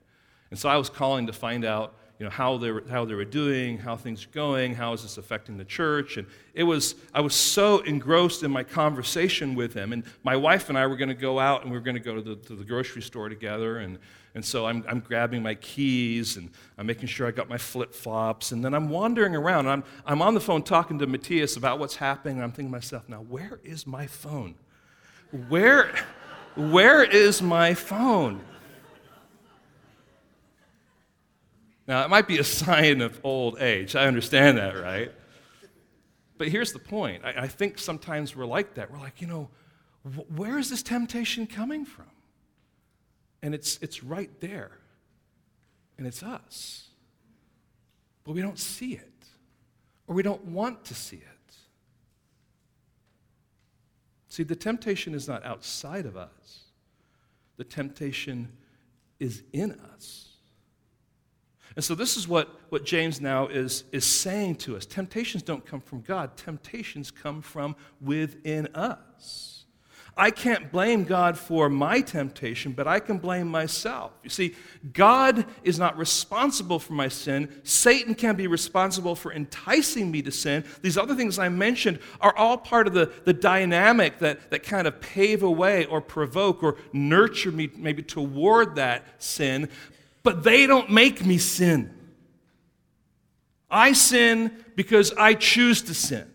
[0.50, 3.16] And so I was calling to find out you know, how they, were, how they
[3.16, 6.18] were doing, how things are going, how is this affecting the church.
[6.18, 9.92] And it was, I was so engrossed in my conversation with him.
[9.92, 12.00] And my wife and I were going to go out and we were going to
[12.00, 13.80] go to the, to the grocery store together.
[13.80, 13.98] And,
[14.36, 17.92] and so I'm, I'm grabbing my keys and I'm making sure I got my flip
[17.92, 18.52] flops.
[18.52, 19.68] And then I'm wandering around.
[19.68, 22.36] I'm, I'm on the phone talking to Matthias about what's happening.
[22.36, 24.54] And I'm thinking to myself, now, where is my phone?
[25.50, 25.92] Where,
[26.56, 28.42] where is my phone?
[31.88, 33.96] Now, it might be a sign of old age.
[33.96, 35.12] I understand that, right?
[36.38, 38.92] But here's the point I, I think sometimes we're like that.
[38.92, 39.50] We're like, you know,
[40.04, 42.10] wh- where is this temptation coming from?
[43.44, 44.72] And it's, it's right there.
[45.98, 46.88] And it's us.
[48.24, 49.26] But we don't see it,
[50.08, 51.56] or we don't want to see it.
[54.30, 56.62] See, the temptation is not outside of us,
[57.58, 58.52] the temptation
[59.20, 60.31] is in us.
[61.76, 64.86] And so this is what, what James now is, is saying to us.
[64.86, 69.52] Temptations don't come from God, temptations come from within us.
[70.18, 74.12] I can't blame God for my temptation, but I can blame myself.
[74.24, 74.56] You see,
[74.92, 77.50] God is not responsible for my sin.
[77.64, 80.66] Satan can be responsible for enticing me to sin.
[80.82, 84.86] These other things I mentioned are all part of the, the dynamic that, that kind
[84.86, 89.70] of pave a way or provoke or nurture me maybe toward that sin
[90.24, 91.94] but they don't make me sin.
[93.70, 96.28] I sin because I choose to sin.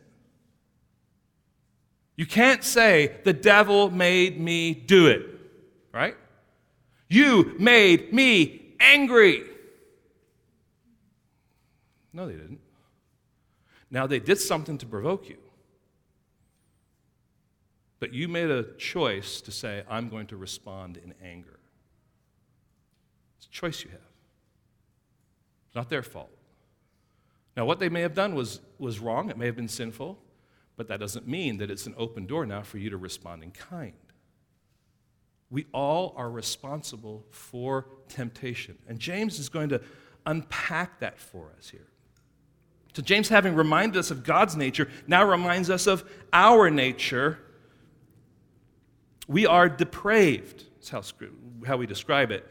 [2.16, 5.26] You can't say, the devil made me do it,
[5.92, 6.16] right?
[7.08, 9.44] You made me angry.
[12.12, 12.60] No, they didn't.
[13.90, 15.36] Now, they did something to provoke you.
[18.00, 21.55] But you made a choice to say, I'm going to respond in anger.
[23.56, 24.00] Choice you have.
[25.66, 26.28] It's not their fault.
[27.56, 30.18] Now, what they may have done was, was wrong, it may have been sinful,
[30.76, 33.52] but that doesn't mean that it's an open door now for you to respond in
[33.52, 33.94] kind.
[35.48, 38.76] We all are responsible for temptation.
[38.86, 39.80] And James is going to
[40.26, 41.88] unpack that for us here.
[42.92, 47.38] So, James, having reminded us of God's nature, now reminds us of our nature.
[49.26, 50.64] We are depraved.
[50.74, 51.02] That's how,
[51.66, 52.46] how we describe it.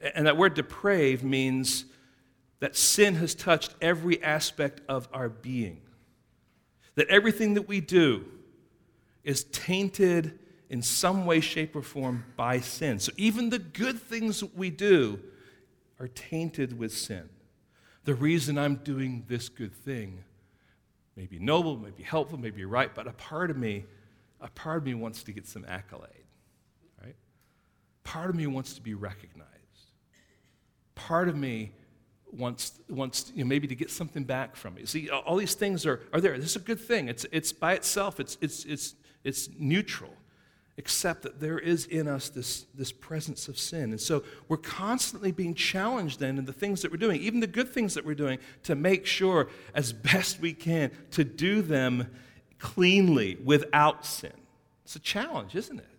[0.00, 1.86] And that word depraved means
[2.60, 5.80] that sin has touched every aspect of our being.
[6.94, 8.24] That everything that we do
[9.24, 12.98] is tainted in some way, shape, or form by sin.
[12.98, 15.20] So even the good things that we do
[16.00, 17.28] are tainted with sin.
[18.04, 20.22] The reason I'm doing this good thing
[21.16, 23.84] may be noble, may be helpful, may be right, but a part of me,
[24.40, 26.10] a part of me wants to get some accolade,
[27.02, 27.16] right?
[28.04, 29.55] Part of me wants to be recognized.
[30.96, 31.72] Part of me
[32.32, 34.84] wants, wants you know, maybe to get something back from me.
[34.86, 36.36] See, all these things are, are there.
[36.36, 37.08] This is a good thing.
[37.08, 40.12] It's, it's by itself, it's, it's, it's, it's neutral,
[40.76, 43.90] except that there is in us this, this presence of sin.
[43.90, 47.46] And so we're constantly being challenged then in the things that we're doing, even the
[47.46, 52.08] good things that we're doing, to make sure as best we can to do them
[52.58, 54.32] cleanly without sin.
[54.84, 55.95] It's a challenge, isn't it?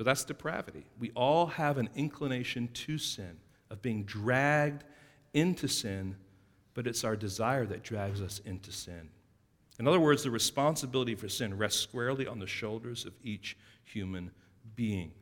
[0.00, 0.86] But that's depravity.
[0.98, 3.36] We all have an inclination to sin
[3.68, 4.82] of being dragged
[5.34, 6.16] into sin,
[6.72, 9.10] but it's our desire that drags us into sin.
[9.78, 14.30] In other words, the responsibility for sin rests squarely on the shoulders of each human
[14.74, 15.12] being.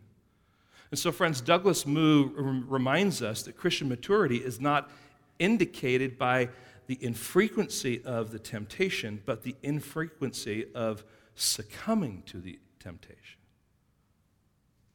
[0.93, 2.31] And so, friends, Douglas Moo
[2.69, 4.93] reminds us that Christian maturity is not
[5.41, 6.51] indicated by
[6.87, 11.03] the infrequency of the temptation, but the infrequency of
[11.35, 13.38] succumbing to the temptation.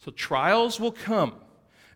[0.04, 1.36] So, trials will come.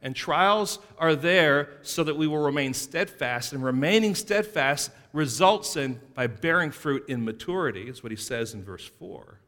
[0.02, 3.52] And trials are there so that we will remain steadfast.
[3.52, 8.64] And remaining steadfast results in by bearing fruit in maturity, is what he says in
[8.64, 9.40] verse 4.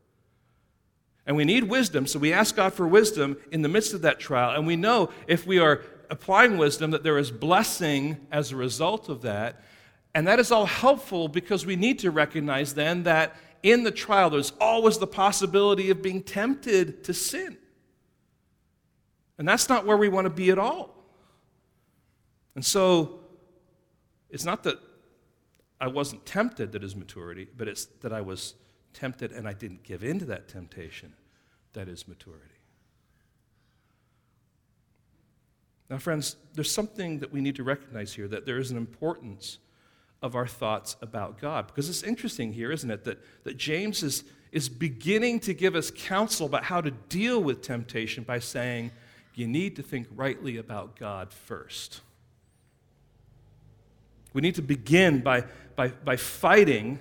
[1.26, 4.20] And we need wisdom, so we ask God for wisdom in the midst of that
[4.20, 4.56] trial.
[4.56, 9.10] And we know if we are applying wisdom that there is blessing as a result
[9.10, 9.64] of that.
[10.16, 14.32] And that is all helpful because we need to recognize then that in the trial
[14.32, 17.58] there's always the possibility of being tempted to sin.
[19.40, 20.94] And that's not where we want to be at all.
[22.56, 23.22] And so
[24.30, 24.78] it's not that
[25.80, 28.56] I wasn't tempted that is maturity, but it's that I was
[28.94, 31.14] tempted and I didn't give in to that temptation
[31.72, 32.44] that is maturity.
[35.90, 39.58] Now, friends, there's something that we need to recognize here that there is an importance
[40.22, 41.68] of our thoughts about God.
[41.68, 45.92] Because it's interesting here, isn't it, that, that James is, is beginning to give us
[45.96, 48.92] counsel about how to deal with temptation by saying,
[49.36, 52.02] you need to think rightly about God first.
[54.34, 57.00] We need to begin by, by, by fighting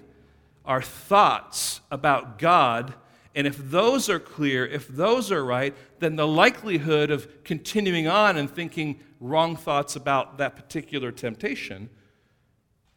[0.65, 2.95] our thoughts about God.
[3.35, 8.37] And if those are clear, if those are right, then the likelihood of continuing on
[8.37, 11.91] and thinking wrong thoughts about that particular temptation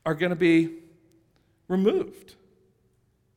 [0.05, 0.75] are going to be
[1.67, 2.35] removed.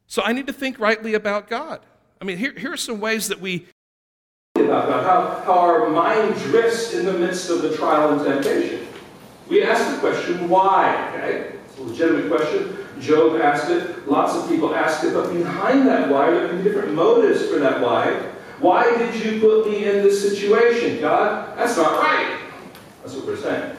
[0.06, 1.80] So I need to think rightly about God.
[2.20, 3.66] I mean, here, here are some ways that we
[4.74, 8.86] about God, how, how our mind drifts in the midst of the trial and temptation.
[9.48, 11.12] We ask the question, why?
[11.14, 11.52] Okay?
[11.66, 12.78] It's a legitimate question.
[13.00, 16.64] Job asked it, lots of people ask it, but behind that why, there can be
[16.64, 18.10] different motives for that why.
[18.60, 21.00] Why did you put me in this situation?
[21.00, 22.40] God, that's not right.
[23.02, 23.76] That's what we're saying.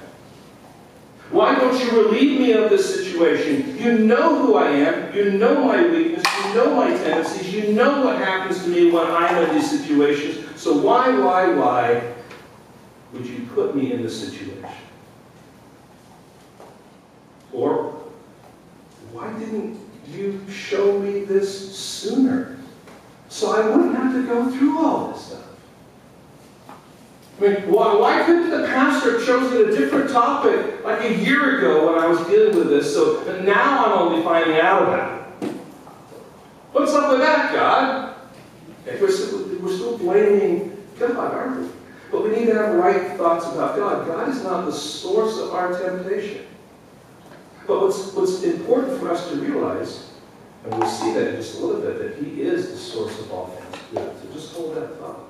[1.31, 3.77] Why don't you relieve me of this situation?
[3.77, 5.15] You know who I am.
[5.15, 6.23] You know my weakness.
[6.55, 7.53] Know my tendencies.
[7.53, 10.59] You know what happens to me when I'm in these situations.
[10.59, 12.13] So why, why, why
[13.11, 14.69] would you put me in this situation?
[17.51, 18.01] Or
[19.11, 19.77] why didn't
[20.09, 22.57] you show me this sooner?
[23.27, 25.41] So I wouldn't have to go through all this stuff.
[27.37, 31.57] I mean, why, why couldn't the pastor have chosen a different topic like a year
[31.57, 32.93] ago when I was dealing with this?
[32.93, 35.24] So now I'm only finding out about it.
[36.75, 38.15] What's up with that, God?
[38.85, 41.69] we're, still, we're still blaming God, aren't we?
[42.11, 44.05] But we need to have right thoughts about God.
[44.05, 46.45] God is not the source of our temptation.
[47.65, 50.11] But what's, what's important for us to realize,
[50.65, 53.31] and we'll see that in just a little bit, that He is the source of
[53.31, 54.13] all things good.
[54.21, 55.29] So just hold that thought.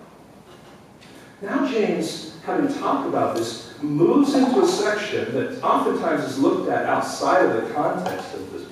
[1.43, 6.87] Now, James, having talked about this, moves into a section that oftentimes is looked at
[6.87, 8.64] outside of the context of this.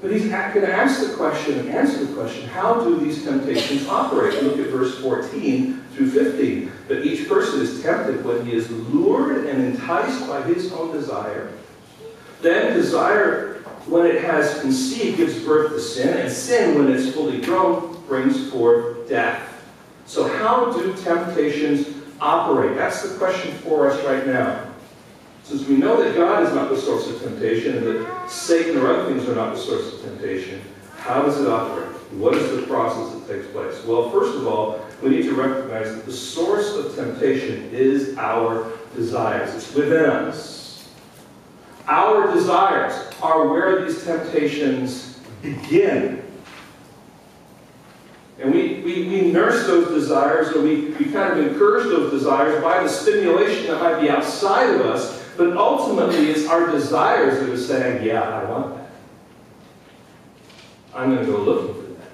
[0.00, 3.88] But he's going to ask the question and answer the question how do these temptations
[3.88, 4.42] operate?
[4.42, 6.70] Look at verse 14 through 15.
[6.86, 11.52] But each person is tempted when he is lured and enticed by his own desire.
[12.42, 13.54] Then desire,
[13.86, 18.48] when it has conceived, gives birth to sin, and sin, when it's fully grown, brings
[18.50, 19.44] forth death.
[20.06, 21.88] So, how do temptations
[22.20, 22.76] operate?
[22.76, 24.67] That's the question for us right now.
[25.48, 28.92] Since we know that God is not the source of temptation and that Satan or
[28.92, 30.60] other things are not the source of temptation,
[30.98, 31.88] how does it operate?
[32.12, 33.82] What is the process that takes place?
[33.86, 38.70] Well, first of all, we need to recognize that the source of temptation is our
[38.94, 39.54] desires.
[39.54, 40.86] It's within us.
[41.86, 46.22] Our desires are where these temptations begin.
[48.38, 52.62] And we, we, we nurse those desires, or we, we kind of encourage those desires
[52.62, 57.48] by the stimulation that might be outside of us, but ultimately it's our desires that
[57.48, 58.90] are saying, yeah, I want that.
[60.92, 62.10] I'm going to go looking for that.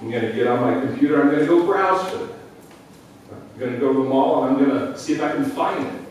[0.00, 2.34] I'm going to get on my computer, I'm going to go browse for that.
[3.30, 5.44] I'm going to go to the mall and I'm going to see if I can
[5.44, 6.02] find it.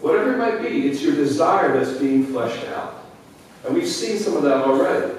[0.00, 3.04] Whatever it might be, it's your desire that's being fleshed out.
[3.66, 5.12] And we've seen some of that already.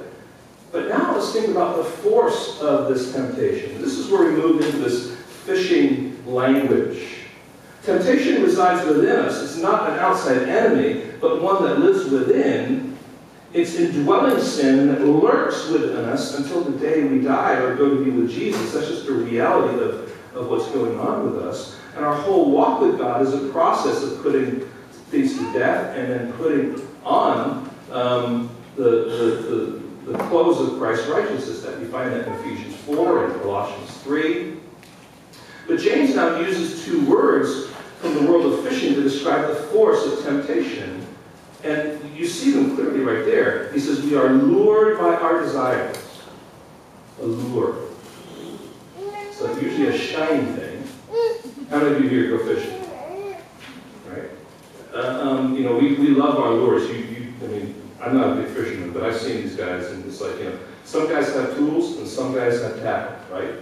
[0.71, 3.81] But now let's think about the force of this temptation.
[3.81, 7.14] This is where we move into this fishing language.
[7.85, 9.43] Temptation resides within us.
[9.43, 12.97] It's not an outside enemy, but one that lives within.
[13.53, 18.03] It's indwelling sin that lurks within us until the day we die or go to
[18.03, 18.73] be with Jesus.
[18.73, 21.79] That's just a reality of, of what's going on with us.
[21.95, 24.67] And our whole walk with God is a process of putting
[25.11, 31.07] things to death and then putting on um, the, the, the the close of Christ's
[31.07, 31.63] righteousness.
[31.63, 34.57] That we find that in Ephesians 4 and Colossians 3.
[35.67, 40.05] But James now uses two words from the world of fishing to describe the force
[40.05, 41.05] of temptation.
[41.63, 43.71] And you see them clearly right there.
[43.71, 45.97] He says, We are lured by our desires.
[47.21, 47.77] A lure.
[49.31, 50.83] So it's usually a shiny thing.
[51.69, 52.81] How many of you here go fishing?
[54.07, 54.29] Right?
[54.93, 56.89] Uh, um, you know, we, we love our lures.
[56.89, 60.05] You, you, I mean, I'm not a big fisherman, but I've seen these guys, and
[60.05, 63.55] it's like, you know, some guys have tools and some guys have tackle, right?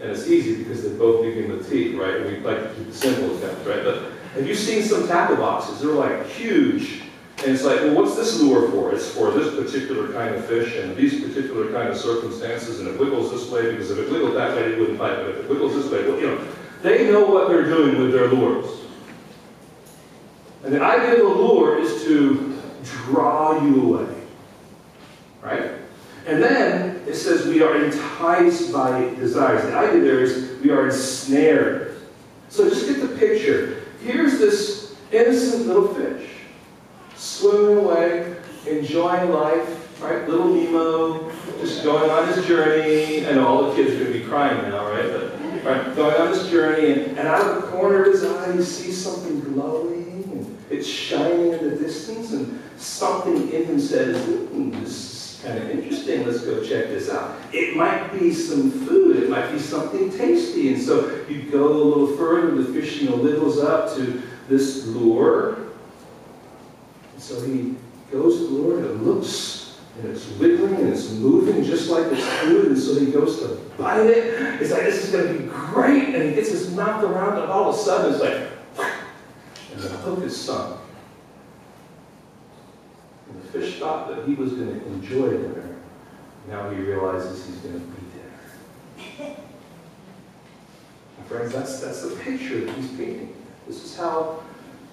[0.00, 2.24] And it's easy because they both begin with T, right?
[2.24, 3.82] We like to keep the simple as that, right?
[3.82, 5.80] But have you seen some tackle boxes?
[5.80, 7.02] They're like huge.
[7.38, 8.92] And it's like, well, what's this lure for?
[8.92, 12.98] It's for this particular kind of fish and these particular kind of circumstances, and it
[12.98, 15.16] wiggles this way because if it wiggled that way, it wouldn't bite.
[15.16, 16.48] But if it wiggles this way, well, you know,
[16.82, 18.66] they know what they're doing with their lures.
[20.64, 24.14] And the idea of the lure is to draw you away.
[25.40, 25.70] Right?
[26.26, 29.62] And then it says we are enticed by desires.
[29.62, 31.96] The idea there is we are ensnared.
[32.50, 33.82] So just get the picture.
[34.02, 36.30] Here's this innocent little fish
[37.16, 38.36] swimming away,
[38.66, 40.28] enjoying life, right?
[40.28, 41.30] Little Nemo,
[41.60, 43.26] just going on his journey.
[43.26, 45.10] I know all the kids are going to be crying now, right?
[45.10, 48.52] But right, going on this journey, and, and out of the corner of his eye,
[48.52, 54.16] he sees something glowing, and it's shining in the distance, and something in him says,
[54.26, 54.84] mm,
[55.42, 57.36] kind of interesting, let's go check this out.
[57.52, 61.72] It might be some food, it might be something tasty, and so you go a
[61.72, 65.58] little further, the fish you know, littles up to this lure,
[67.14, 67.76] and so he
[68.10, 72.26] goes to the lure and looks, and it's wiggling and it's moving just like it's
[72.40, 74.60] food, and so he goes to bite it.
[74.60, 77.48] It's like, this is going to be great, and he gets his mouth around it,
[77.48, 78.88] all of a sudden it's like,
[79.72, 80.80] and the hook is sunk.
[83.52, 85.76] Fish thought that he was going to enjoy dinner.
[86.48, 88.02] Now he realizes he's going to be
[89.18, 89.36] dinner.
[91.18, 93.34] And friends, that's, that's the picture that he's painting.
[93.66, 94.40] This is how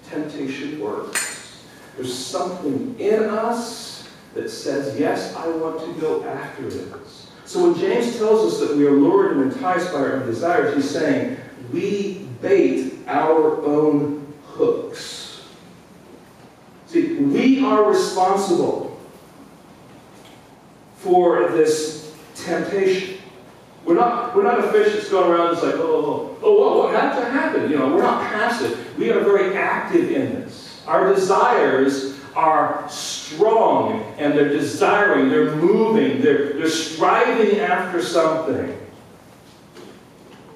[0.09, 1.63] temptation works.
[1.95, 7.27] There's something in us that says, yes, I want to go after this.
[7.45, 10.75] So when James tells us that we are lured and enticed by our own desires,
[10.75, 11.37] he's saying
[11.71, 15.24] we bait our own hooks.
[16.95, 18.99] We are responsible
[20.97, 23.17] for this temptation.
[23.83, 26.93] We're not, we're not a fish that's going around just like, oh, oh, oh, what,
[26.93, 27.69] what had to happen?
[27.69, 28.97] You know, we're not passive.
[28.97, 30.81] We are very active in this.
[30.87, 38.77] Our desires are strong and they're desiring, they're moving, they're, they're striving after something.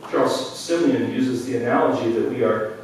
[0.09, 2.77] Charles Simeon uses the analogy that we are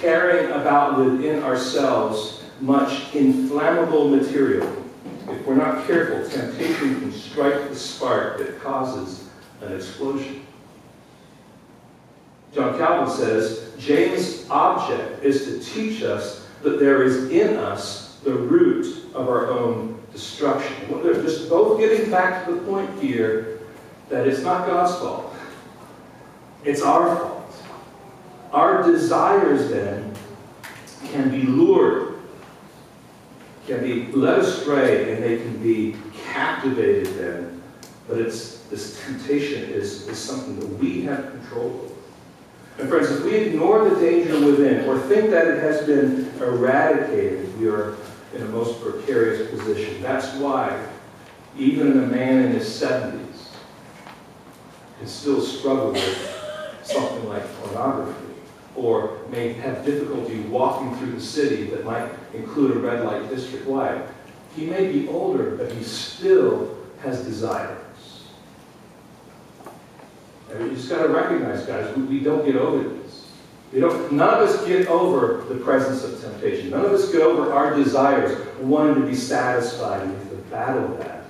[0.00, 4.70] carrying about within ourselves much inflammable material.
[5.28, 9.28] If we're not careful, temptation can strike the spark that causes
[9.60, 10.46] an explosion.
[12.54, 18.32] John Calvin says James' object is to teach us that there is in us the
[18.32, 21.02] root of our own destruction.
[21.02, 23.60] They're just both getting back to the point here
[24.08, 25.34] that it's not God's fault,
[26.64, 27.54] it's our fault.
[28.52, 30.14] Our desires then
[31.06, 32.11] can be lured,
[33.66, 37.62] can be led astray, and they can be captivated then.
[38.08, 41.94] But it's this temptation is, is something that we have control over.
[42.78, 47.60] And friends, if we ignore the danger within or think that it has been eradicated,
[47.60, 47.96] we are
[48.34, 50.00] in a most precarious position.
[50.00, 50.86] That's why
[51.58, 53.48] even a man in his 70s
[54.98, 58.21] can still struggle with something like pornography
[58.76, 63.66] or may have difficulty walking through the city that might include a red light district
[63.66, 64.02] light.
[64.56, 67.78] He may be older, but he still has desires.
[70.50, 73.30] And we just got to recognize, guys, we, we don't get over this.
[73.72, 76.70] We don't, none of us get over the presence of temptation.
[76.70, 80.06] None of us get over our desires, wanting to be satisfied.
[80.06, 81.24] Have to battle that.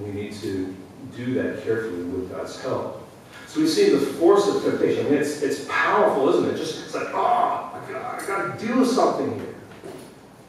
[0.00, 0.74] We need to
[1.16, 3.07] do that carefully with God's help.
[3.48, 5.06] So we see the force of temptation.
[5.06, 6.58] I mean, it's, it's powerful, isn't it?
[6.58, 9.54] Just it's like, oh, I got, I got to do something here.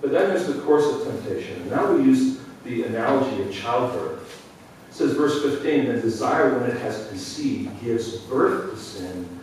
[0.01, 1.61] But then there's the course of temptation.
[1.61, 4.45] And now we use the analogy of childbirth.
[4.89, 9.39] It says, verse 15, that desire, when it has conceived, gives birth to sin,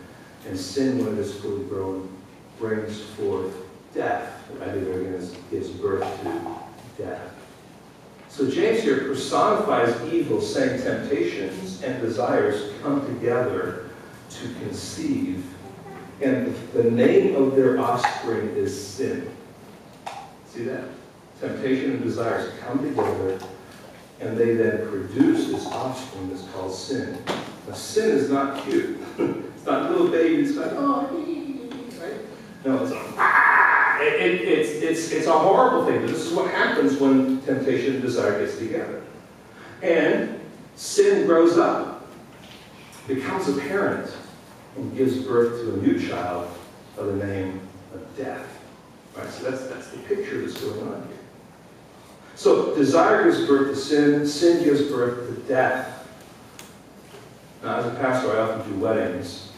[0.47, 2.09] and sin, when it is fully grown,
[2.59, 3.55] brings forth
[3.93, 4.33] death.
[4.59, 7.36] There again gives birth to death.
[8.29, 13.89] So James here personifies evil, saying temptations and desires come together
[14.29, 15.43] to conceive,
[16.21, 19.29] and the name of their offspring is sin.
[20.47, 20.85] See that?
[21.39, 23.39] Temptation and desires come together,
[24.19, 27.17] and they then produce this offspring that's called sin.
[27.67, 28.99] Now, sin is not cute.
[29.17, 31.01] it's not little babies like, oh,
[32.01, 32.19] right?
[32.65, 33.46] No, it's a, it,
[34.01, 36.05] it, it's, it's, it's a horrible thing.
[36.05, 39.03] This is what happens when temptation and desire gets together.
[39.81, 40.39] And
[40.75, 42.07] sin grows up,
[43.07, 44.11] becomes a parent,
[44.75, 46.49] and gives birth to a new child
[46.95, 47.59] by the name
[47.93, 48.47] of death.
[49.15, 49.29] Right?
[49.29, 51.17] So that's, that's the picture that's going on here.
[52.35, 56.07] So desire gives birth to sin, sin gives birth to death.
[57.63, 59.51] Now, as a pastor, I often do weddings.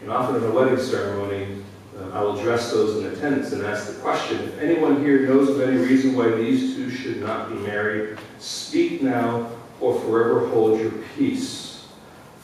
[0.00, 1.62] And often in a wedding ceremony,
[2.00, 5.48] uh, I will address those in attendance and ask the question if anyone here knows
[5.48, 10.80] of any reason why these two should not be married, speak now or forever hold
[10.80, 11.86] your peace.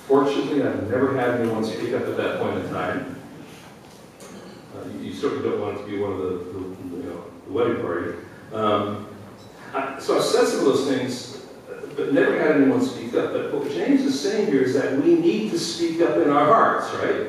[0.07, 3.17] Fortunately, I've never had anyone speak up at that point in time.
[4.75, 7.53] Uh, you, you, certainly don't want to be one of the, the you know, the
[7.53, 8.13] wedding party.
[8.53, 9.09] Um,
[9.75, 11.47] I, so I've said some of those things,
[11.97, 13.33] but never had anyone speak up.
[13.33, 16.47] But what James is saying here is that we need to speak up in our
[16.47, 17.29] hearts, right?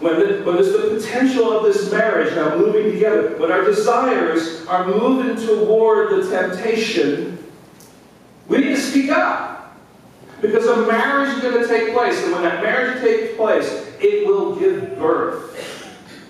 [0.00, 4.64] When, the, when there's the potential of this marriage now moving together, when our desires
[4.66, 7.44] are moving toward the temptation,
[8.46, 9.76] we need to speak up.
[10.40, 13.68] Because a marriage is going to take place, and when that marriage takes place,
[14.00, 15.56] it will give birth.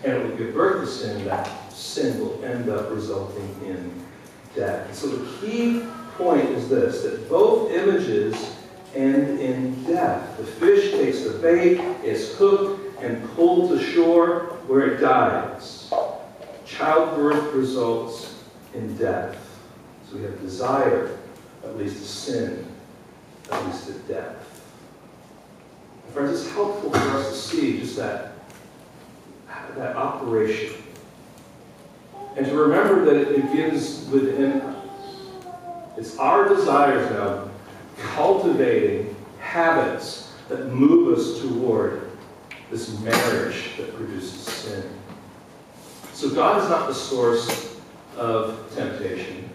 [0.02, 4.06] And it will give birth to sin, that sin will end up resulting in
[4.54, 4.94] death.
[4.94, 5.82] So the key
[6.16, 8.56] point is this that both images
[8.94, 10.38] end in death.
[10.38, 15.92] The fish takes the bait, is hooked, and pulled to shore where it dies.
[16.66, 18.42] Childbirth results
[18.74, 19.36] in death.
[20.08, 21.18] So we have desire,
[21.64, 22.66] at least to sin,
[23.50, 24.62] at least to death.
[26.04, 28.32] And friends, it's helpful for us to see just that,
[29.76, 30.74] that operation
[32.38, 34.86] and to remember that it begins within us.
[35.96, 37.50] It's our desires now
[38.14, 42.07] cultivating habits that move us toward
[42.70, 44.84] this marriage that produces sin.
[46.12, 47.78] So God is not the source
[48.16, 49.48] of temptation.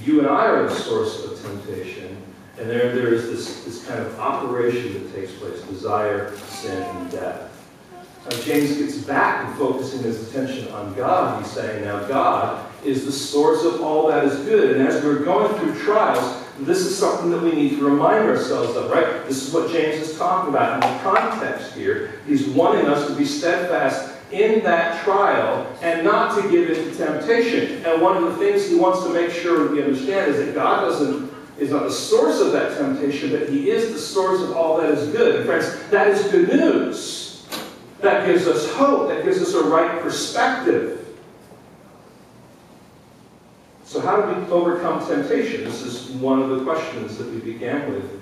[0.00, 2.16] You and I are the source of temptation.
[2.58, 7.10] And there, there is this, this kind of operation that takes place desire, sin, and
[7.10, 7.52] death.
[8.28, 11.42] Now, James gets back and focusing his attention on God.
[11.42, 14.76] He's saying, now God is the source of all that is good.
[14.76, 18.76] And as we're going through trials, this is something that we need to remind ourselves
[18.76, 19.26] of, right?
[19.26, 22.20] This is what James is talking about in the context here.
[22.26, 26.96] He's wanting us to be steadfast in that trial and not to give in to
[26.96, 27.84] temptation.
[27.84, 30.82] And one of the things he wants to make sure we understand is that God
[30.82, 34.76] doesn't is not the source of that temptation, but he is the source of all
[34.76, 35.36] that is good.
[35.36, 37.46] And friends, that is good news.
[38.00, 39.08] That gives us hope.
[39.08, 41.05] That gives us a right perspective.
[43.86, 45.62] So, how do we overcome temptation?
[45.62, 48.20] This is one of the questions that we began with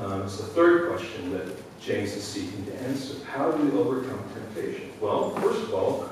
[0.00, 1.46] Um, it's the third question that
[1.78, 3.22] James is seeking to answer.
[3.24, 4.90] How do we overcome temptation?
[5.02, 6.08] Well, first of all,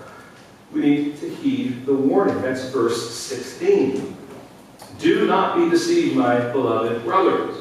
[0.71, 2.41] we need to heed the warning.
[2.43, 4.17] That's verse 16.
[4.99, 7.57] Do not be deceived, my beloved brothers.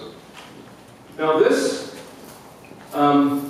[1.17, 1.95] Now, this,
[2.93, 3.48] um,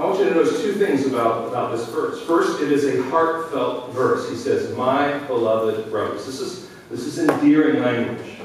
[0.00, 2.22] I want you to notice two things about, about this verse.
[2.22, 4.30] First, it is a heartfelt verse.
[4.30, 6.24] He says, My beloved brothers.
[6.24, 8.38] This is, this is endearing language.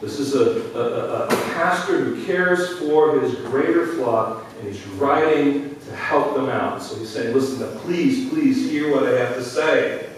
[0.00, 5.76] This is a, a, a, pastor who cares for his greater flock, and he's writing
[5.76, 6.82] to help them out.
[6.82, 10.10] So he's saying, listen, please, please hear what I have to say.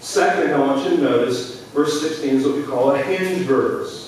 [0.00, 4.05] Second, I want you to notice verse 16 is what we call a hinge verse.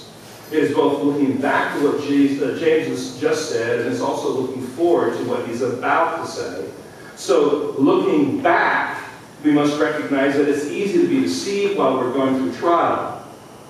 [0.50, 4.62] Is both looking back to what uh, James has just said, and it's also looking
[4.62, 6.70] forward to what he's about to say.
[7.16, 9.04] So, looking back,
[9.44, 13.18] we must recognize that it's easy to be deceived while we're going through trial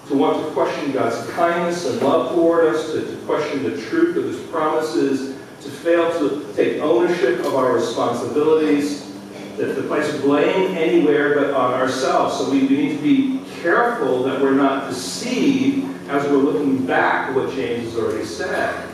[0.09, 4.17] to want to question God's kindness and love toward us, to, to question the truth
[4.17, 9.13] of His promises, to fail to take ownership of our responsibilities,
[9.57, 12.39] to, to place blame anywhere but on ourselves.
[12.39, 17.29] So we, we need to be careful that we're not deceived as we're looking back
[17.29, 18.89] at what James has already said.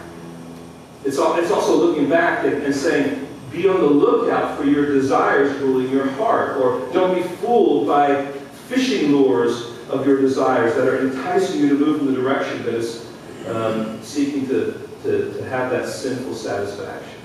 [1.05, 5.91] It's, also looking back and, and saying, be on the lookout for your desires ruling
[5.91, 8.27] your heart, or don't be fooled by
[8.69, 12.75] fishing lures of your desires that are enticing you to move in the direction that
[12.75, 13.07] is
[13.49, 17.21] um, seeking to, to, to have that sinful satisfaction.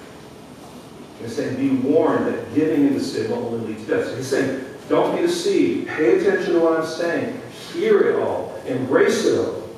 [1.22, 4.08] He's saying, be warned that giving into sin will only lead to death.
[4.08, 5.88] So he's saying, don't be deceived.
[5.88, 7.40] Pay attention to what I'm saying.
[7.74, 8.60] Hear it all.
[8.66, 9.70] Embrace it all.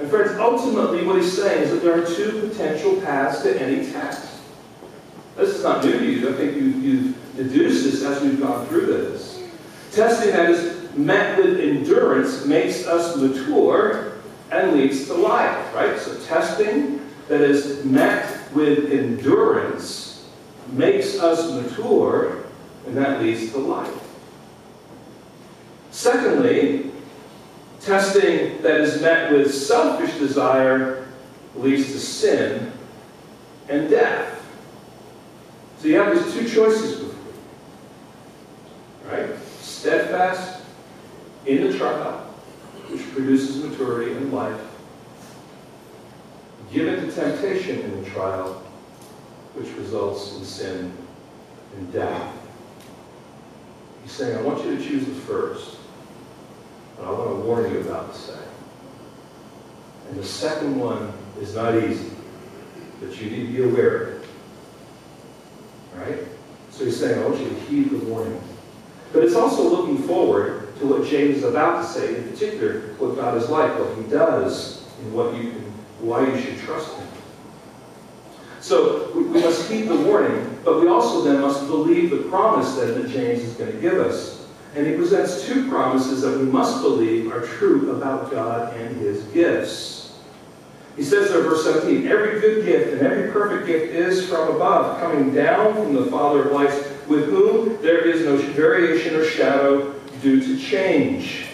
[0.00, 3.90] And friends, ultimately what he's saying is that there are two potential paths to any
[3.92, 4.40] test.
[5.36, 6.28] This is not new to you.
[6.30, 9.42] I think you, you've deduced this as we've gone through this.
[9.92, 14.14] Testing that is met with endurance makes us mature
[14.50, 15.98] and leads to life, right?
[15.98, 20.26] So testing that is met with endurance
[20.72, 22.47] makes us mature
[22.86, 23.92] and that leads to life.
[25.90, 26.90] Secondly,
[27.80, 31.06] testing that is met with selfish desire
[31.56, 32.72] leads to sin
[33.68, 34.34] and death.
[35.78, 37.14] So you have these two choices before
[39.18, 39.26] you.
[39.26, 39.38] Right?
[39.60, 40.62] Steadfast
[41.46, 42.18] in the trial,
[42.88, 44.60] which produces maturity and life,
[46.72, 48.62] given to temptation in the trial,
[49.54, 50.92] which results in sin
[51.76, 52.37] and death.
[54.02, 55.76] He's saying, I want you to choose the first,
[56.96, 58.42] but I want to warn you about the second.
[60.08, 62.10] And the second one is not easy,
[63.00, 64.28] but you need to be aware of it.
[65.96, 66.18] Right?
[66.70, 68.40] So he's saying, I want you to heed the warning.
[69.12, 73.16] But it's also looking forward to what James is about to say, in particular, what
[73.16, 75.52] God is like, what he does, and what you
[76.00, 77.08] why you should trust him.
[78.68, 82.74] So we, we must heed the warning, but we also then must believe the promise
[82.74, 84.46] that, that James is going to give us.
[84.74, 89.22] And he presents two promises that we must believe are true about God and his
[89.28, 90.18] gifts.
[90.96, 95.00] He says there, verse 17, Every good gift and every perfect gift is from above,
[95.00, 99.94] coming down from the Father of lights, with whom there is no variation or shadow
[100.20, 101.46] due to change.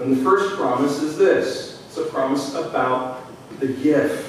[0.00, 3.22] And the first promise is this it's a promise about
[3.60, 4.25] the gift.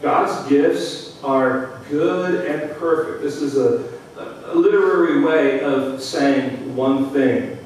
[0.00, 3.22] God's gifts are good and perfect.
[3.22, 7.56] This is a, a literary way of saying one thing.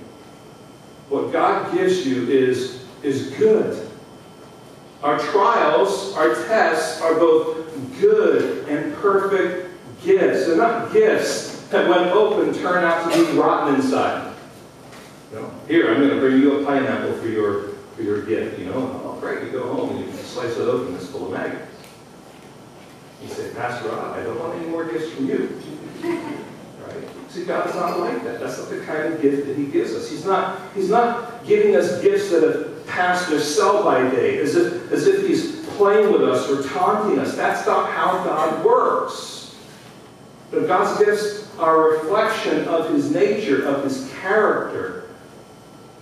[1.09, 3.89] What God gives you is, is good.
[5.03, 9.71] Our trials, our tests are both good and perfect
[10.03, 10.47] gifts.
[10.47, 14.33] They're not gifts that when open turn out to be rotten inside.
[15.33, 18.59] Know, here, I'm going to bring you a pineapple for your, for your gift.
[18.59, 21.33] You know, oh, great, you go home and you slice it open, it's full of
[21.33, 21.72] maggots.
[23.23, 25.61] You said, Pastor I don't want any more gifts from you.
[26.85, 27.31] Right?
[27.31, 28.41] See, God's not like that.
[28.41, 30.11] That's not the kind of gift that He gives us.
[30.11, 34.57] He's not, he's not giving us gifts that have passed their sell by date, as
[34.57, 37.37] if, as if He's playing with us or taunting us.
[37.37, 39.55] That's not how God works.
[40.51, 45.05] But God's gifts are a reflection of his nature, of his character.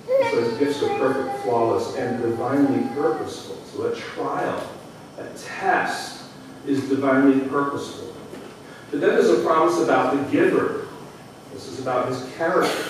[0.06, 3.56] So his gifts are perfect, flawless, and divinely purposeful.
[3.66, 4.68] So a trial,
[5.18, 6.19] a test,
[6.66, 8.14] is divinely purposeful.
[8.90, 10.88] But then there's a promise about the giver.
[11.52, 12.82] This is about his character.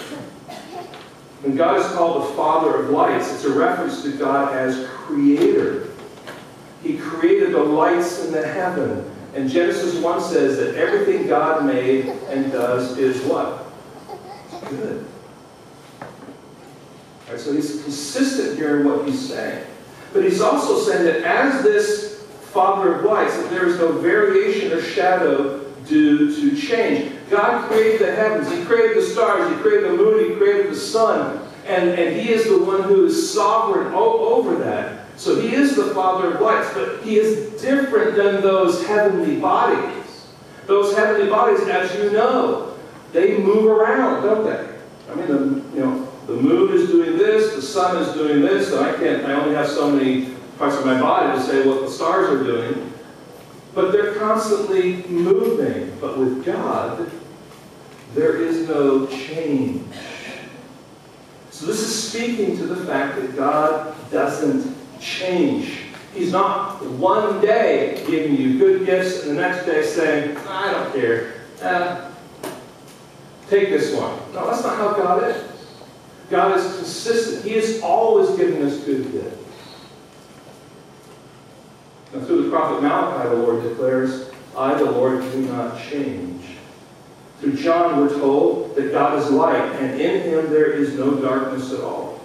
[1.43, 5.89] When God is called the Father of lights, it's a reference to God as creator.
[6.83, 12.07] He created the lights in the heaven and Genesis 1 says that everything God made
[12.07, 13.65] and does is what?
[14.69, 15.07] Good.
[17.29, 19.65] Right, so he's consistent here in what he's saying.
[20.13, 22.10] But he's also saying that as this
[22.53, 27.13] Father of lights, that there is no variation or shadow due to change.
[27.31, 30.77] God created the heavens, He created the stars, He created the moon, He created the
[30.77, 35.07] sun, and, and He is the one who is sovereign over that.
[35.17, 40.27] So He is the Father of lights, but He is different than those heavenly bodies.
[40.67, 42.77] Those heavenly bodies, as you know,
[43.13, 44.79] they move around, don't they?
[45.11, 48.73] I mean, the, you know, the moon is doing this, the sun is doing this,
[48.73, 51.81] and I can't, I only have so many parts of my body to say what
[51.81, 52.93] the stars are doing.
[53.75, 55.97] But they're constantly moving.
[55.99, 57.11] But with God,
[58.15, 59.83] there is no change.
[61.51, 65.79] So this is speaking to the fact that God doesn't change.
[66.15, 70.93] He's not one day giving you good gifts and the next day saying, I don't
[70.93, 71.35] care.
[71.63, 72.11] Eh,
[73.49, 74.19] take this one.
[74.35, 75.43] No, that's not how God is.
[76.29, 77.45] God is consistent.
[77.47, 79.40] He is always giving us good gifts.
[82.13, 86.45] And through the prophet Malachi, the Lord declares, I, the Lord, do not change.
[87.41, 91.73] Through John, we're told that God is light, and in him there is no darkness
[91.73, 92.21] at all.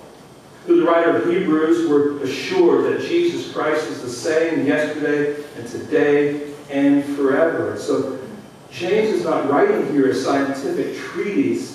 [0.66, 5.68] Through the writer of Hebrews, we're assured that Jesus Christ is the same yesterday and
[5.68, 7.78] today and forever.
[7.78, 8.20] So
[8.72, 11.75] James is not writing here a scientific treatise,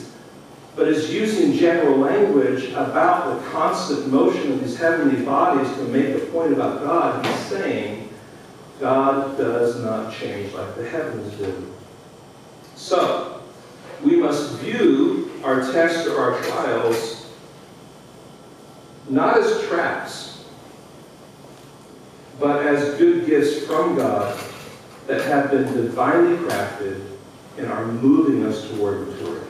[0.81, 6.17] but is using general language about the constant motion of these heavenly bodies to make
[6.17, 7.23] a point about God.
[7.23, 8.09] He's saying
[8.81, 11.71] God does not change like the heavens do.
[12.77, 13.43] So,
[14.03, 17.31] we must view our tests or our trials
[19.11, 20.47] not as traps,
[22.39, 24.43] but as good gifts from God
[25.09, 27.05] that have been divinely crafted
[27.59, 29.50] and are moving us toward maturity.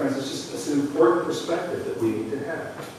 [0.00, 2.90] Friends, it's just it's an important perspective that we need to have.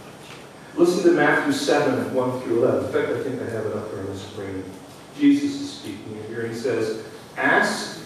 [0.75, 2.85] Listen to Matthew 7, 1 through 11.
[2.85, 4.63] In fact, I think I have it up there on the screen.
[5.17, 6.45] Jesus is speaking here.
[6.45, 7.03] He says,
[7.37, 8.01] Ask,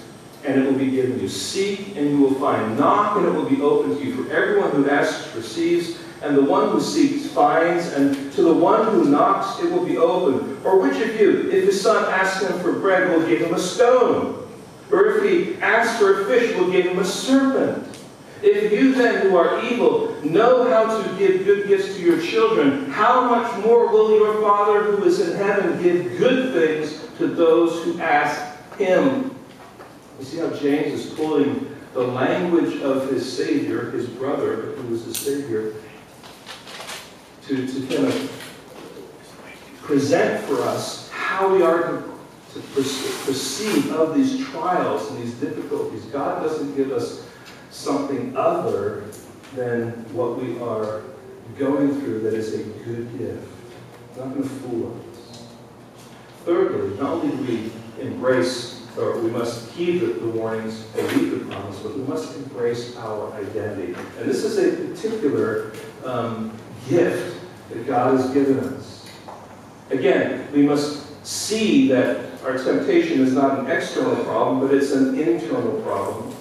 [0.45, 1.27] and it will be given you.
[1.27, 2.79] Seek, and you will find.
[2.79, 4.23] Knock, and it will be opened to you.
[4.23, 8.87] For everyone who asks receives, and the one who seeks finds, and to the one
[8.93, 10.65] who knocks it will be opened.
[10.65, 13.59] Or which of you, if his son asks him for bread, will give him a
[13.59, 14.47] stone?
[14.89, 17.94] Or if he asks for a fish, will give him a serpent?
[18.41, 22.89] If you then, who are evil, know how to give good gifts to your children,
[22.91, 27.83] how much more will your Father who is in heaven give good things to those
[27.83, 28.41] who ask
[28.77, 29.35] him?
[30.19, 35.05] You see how James is pulling the language of his Savior, his brother, who was
[35.05, 35.73] his Savior,
[37.47, 42.03] to, to kind of present for us how we are
[42.53, 46.03] to, to perceive of these trials and these difficulties.
[46.05, 47.24] God doesn't give us
[47.75, 49.03] something other
[49.55, 51.03] than what we are
[51.59, 53.47] going through that is a good gift.
[54.09, 55.43] It's not going to fool us.
[56.45, 61.79] Thirdly, not only do we embrace, or we must heed the, warnings, heed the promise,
[61.79, 63.93] but we must embrace our identity.
[64.17, 65.73] And this is a particular
[66.05, 66.57] um,
[66.87, 69.09] gift that God has given us.
[69.89, 75.19] Again, we must see that our temptation is not an external problem, but it's an
[75.19, 76.34] internal problem.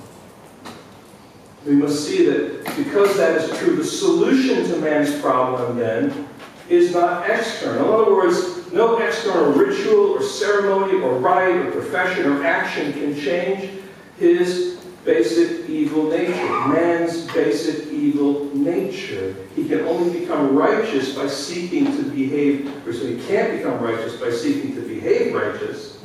[1.66, 6.28] We must see that because that is true, the solution to man's problem then
[6.68, 7.86] is not external.
[7.86, 13.18] In other words, no external ritual or ceremony or rite or profession or action can
[13.18, 13.70] change
[14.18, 16.32] his basic evil nature,
[16.68, 19.36] man's basic evil nature.
[19.54, 24.16] He can only become righteous by seeking to behave, or so he can't become righteous
[24.16, 25.98] by seeking to behave righteous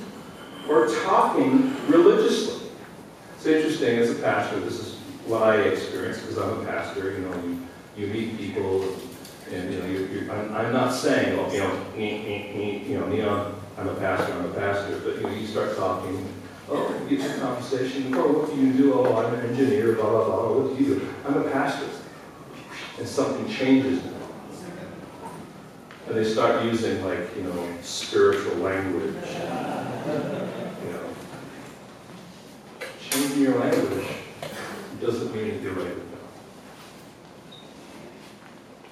[0.70, 2.70] or talking religiously.
[3.38, 7.12] It's interesting as a pastor, this is what I experience because I'm a pastor.
[7.12, 7.68] You know, you,
[7.98, 8.84] you meet people,
[9.52, 13.62] and you know, you're, you're, I'm, I'm, not saying, well, you know, you know, Neon,
[13.78, 16.34] I'm a pastor, I'm a pastor, but you know, you start talking.
[16.72, 18.14] Oh, you get to conversation.
[18.14, 18.94] Oh, what do you do?
[18.94, 19.94] Oh, I'm an engineer.
[19.94, 20.52] Blah blah blah.
[20.52, 21.10] What do you do?
[21.26, 21.88] I'm a pastor.
[23.00, 24.04] And something changes.
[26.08, 29.16] And they start using like you know spiritual language.
[29.16, 31.10] You know,
[33.10, 34.19] changing your language
[35.02, 36.20] doesn't mean right with God.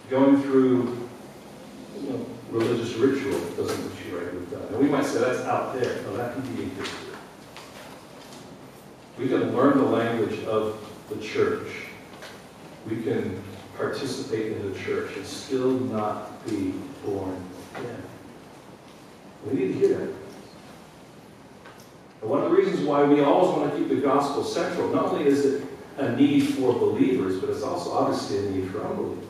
[0.09, 1.07] Going through
[2.01, 4.71] you know, religious ritual doesn't mean right with God.
[4.71, 6.01] And we might say that's out there.
[6.03, 6.93] but that can be gift.
[9.17, 10.79] We can learn the language of
[11.09, 11.67] the church.
[12.87, 13.41] We can
[13.75, 16.73] participate in the church and still not be
[17.05, 17.43] born
[17.75, 18.03] again.
[19.45, 20.13] We need to hear that.
[22.21, 25.05] And one of the reasons why we always want to keep the gospel central, not
[25.05, 25.63] only is it
[25.97, 29.25] a need for believers, but it's also obviously a need for unbelievers.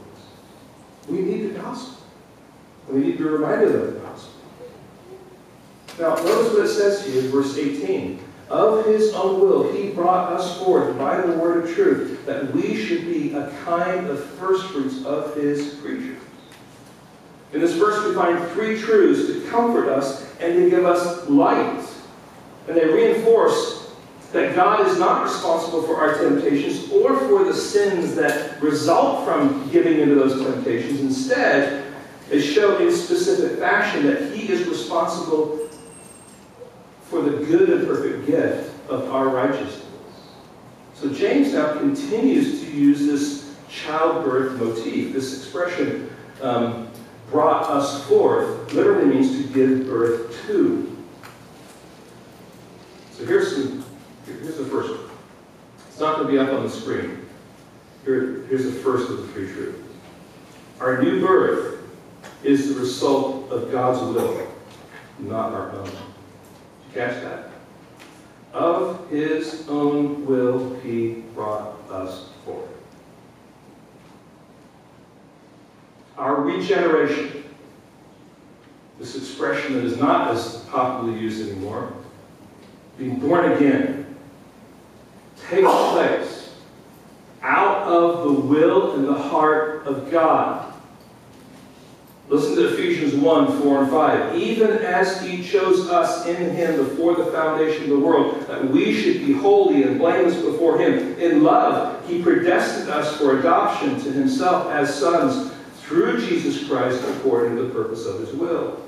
[1.07, 2.03] We need the gospel.
[2.89, 4.33] We need to be reminded of the gospel.
[5.99, 8.19] Now, notice what it says here in verse 18.
[8.49, 12.75] Of his own will, he brought us forth by the word of truth, that we
[12.75, 16.21] should be a kind of firstfruits of his creatures.
[17.53, 21.83] In this verse, we find three truths to comfort us and to give us light.
[22.67, 23.76] And they reinforce
[24.33, 29.69] that God is not responsible for our temptations or for the sins that result from
[29.71, 30.99] giving into those temptations.
[30.99, 31.85] Instead,
[32.29, 35.69] they show in specific fashion that He is responsible
[37.03, 39.85] for the good and perfect gift of our righteousness.
[40.93, 46.09] So James now continues to use this childbirth motif, this expression
[46.41, 46.89] um,
[47.29, 50.97] brought us forth, literally means to give birth to.
[53.11, 53.85] So here's, some,
[54.33, 55.09] here's the first one.
[55.89, 57.25] It's not going to be up on the screen.
[58.05, 59.79] Here, here's the first of the three truths.
[60.79, 61.81] Our new birth
[62.43, 64.47] is the result of God's will,
[65.19, 65.87] not our own.
[65.87, 67.49] You catch that?
[68.53, 72.69] Of his own will he brought us forth.
[76.17, 77.43] Our regeneration,
[78.99, 81.93] this expression that is not as popularly used anymore,
[82.97, 84.06] being born again,
[85.49, 86.55] takes place
[87.41, 90.73] out of the will and the heart of God.
[92.29, 94.35] Listen to Ephesians 1 4 and 5.
[94.35, 98.93] Even as He chose us in Him before the foundation of the world, that we
[98.93, 101.17] should be holy and blameless before Him.
[101.19, 107.55] In love, He predestined us for adoption to Himself as sons through Jesus Christ according
[107.55, 108.83] to the purpose of His will.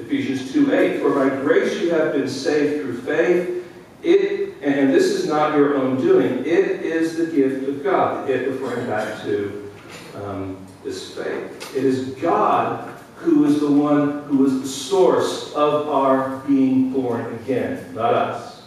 [0.00, 1.00] Ephesians 2 8.
[1.00, 3.64] For by grace you have been saved through faith.
[4.02, 8.28] It, and this is not your own doing, it is the gift of God.
[8.28, 9.70] It referring back to.
[10.14, 11.76] Um, is faith.
[11.76, 17.34] It is God who is the one who is the source of our being born
[17.34, 18.62] again, not us.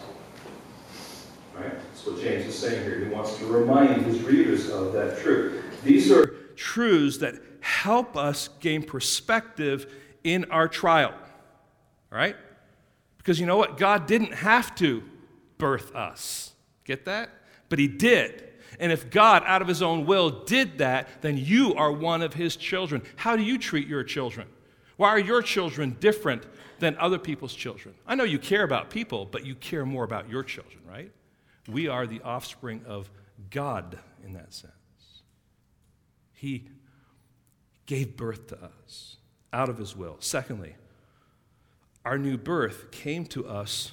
[1.54, 1.72] Right?
[1.72, 3.04] That's what James is saying here.
[3.04, 5.64] He wants to remind his readers of that truth.
[5.82, 11.14] These are truths that help us gain perspective in our trial.
[12.10, 12.36] Right?
[13.16, 13.78] Because you know what?
[13.78, 15.02] God didn't have to
[15.62, 16.52] birth us.
[16.84, 17.30] Get that?
[17.68, 18.48] But He did.
[18.80, 22.34] And if God, out of his own will, did that, then you are one of
[22.34, 23.02] his children.
[23.14, 24.48] How do you treat your children?
[24.96, 26.44] Why are your children different
[26.80, 27.94] than other people's children?
[28.06, 31.12] I know you care about people, but you care more about your children, right?
[31.68, 33.10] We are the offspring of
[33.50, 34.72] God in that sense.
[36.32, 36.68] He
[37.86, 39.18] gave birth to us
[39.52, 40.16] out of his will.
[40.18, 40.74] Secondly,
[42.04, 43.92] our new birth came to us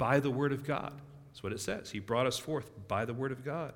[0.00, 0.94] by the word of God.
[1.28, 1.90] That's what it says.
[1.90, 3.74] He brought us forth by the word of God.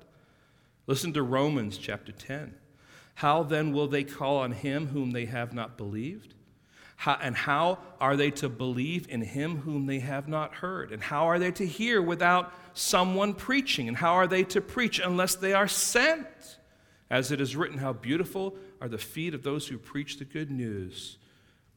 [0.87, 2.55] Listen to Romans chapter 10.
[3.13, 6.33] How then will they call on him whom they have not believed?
[6.95, 10.91] How, and how are they to believe in him whom they have not heard?
[10.91, 13.87] And how are they to hear without someone preaching?
[13.87, 16.57] And how are they to preach unless they are sent?
[17.11, 20.49] As it is written, how beautiful are the feet of those who preach the good
[20.49, 21.17] news.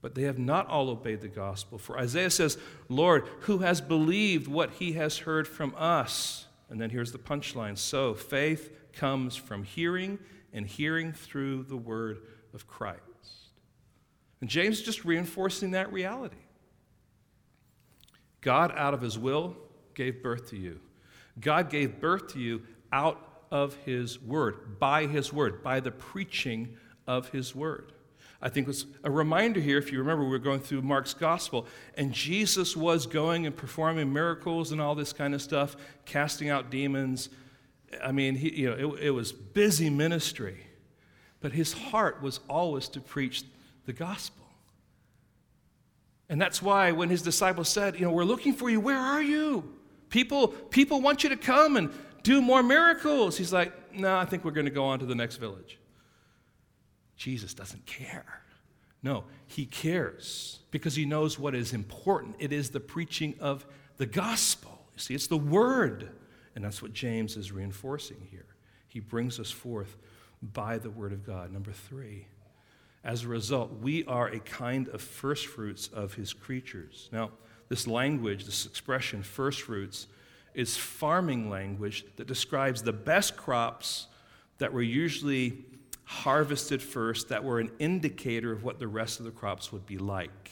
[0.00, 1.78] But they have not all obeyed the gospel.
[1.78, 2.56] For Isaiah says,
[2.88, 6.46] Lord, who has believed what he has heard from us?
[6.70, 10.18] And then here's the punchline So faith comes from hearing,
[10.52, 12.20] and hearing through the word
[12.54, 13.02] of Christ.
[14.40, 16.36] And James is just reinforcing that reality.
[18.40, 19.56] God, out of his will,
[19.94, 20.80] gave birth to you.
[21.40, 23.20] God gave birth to you out
[23.50, 26.76] of his word, by his word, by the preaching
[27.06, 27.92] of his word.
[28.40, 31.66] I think was a reminder here, if you remember, we were going through Mark's gospel,
[31.96, 36.70] and Jesus was going and performing miracles and all this kind of stuff, casting out
[36.70, 37.30] demons.
[38.02, 40.58] I mean, he, you know, it, it was busy ministry,
[41.40, 43.42] but his heart was always to preach
[43.86, 44.46] the gospel.
[46.28, 49.22] And that's why when his disciples said, you know, we're looking for you, where are
[49.22, 49.64] you?
[50.10, 51.90] People, people want you to come and
[52.22, 53.36] do more miracles.
[53.36, 55.78] He's like, no, I think we're going to go on to the next village.
[57.18, 58.42] Jesus doesn't care.
[59.02, 62.36] No, he cares because he knows what is important.
[62.38, 63.66] It is the preaching of
[63.96, 64.86] the gospel.
[64.94, 66.08] You see, it's the word.
[66.54, 68.46] And that's what James is reinforcing here.
[68.88, 69.96] He brings us forth
[70.42, 71.52] by the word of God.
[71.52, 72.26] Number three,
[73.04, 77.08] as a result, we are a kind of first fruits of his creatures.
[77.12, 77.30] Now,
[77.68, 80.06] this language, this expression, first fruits,
[80.54, 84.06] is farming language that describes the best crops
[84.58, 85.64] that were usually
[86.08, 89.98] harvested first that were an indicator of what the rest of the crops would be
[89.98, 90.50] like.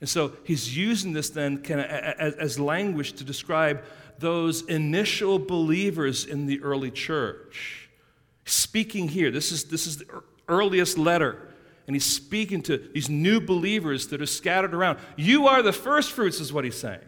[0.00, 3.82] And so he's using this then kind of as, language to describe
[4.20, 7.90] those initial believers in the early church.
[8.44, 11.48] Speaking here, this is, this is the earliest letter.
[11.88, 15.00] and he's speaking to these new believers that are scattered around.
[15.16, 17.00] You are the first fruits, is what he's saying.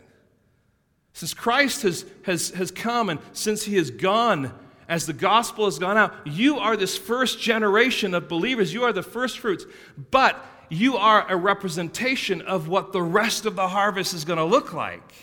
[1.13, 4.53] Since Christ has, has, has come and since he has gone,
[4.89, 8.73] as the gospel has gone out, you are this first generation of believers.
[8.73, 9.65] You are the first fruits.
[10.11, 14.45] But you are a representation of what the rest of the harvest is going to
[14.45, 15.15] look like.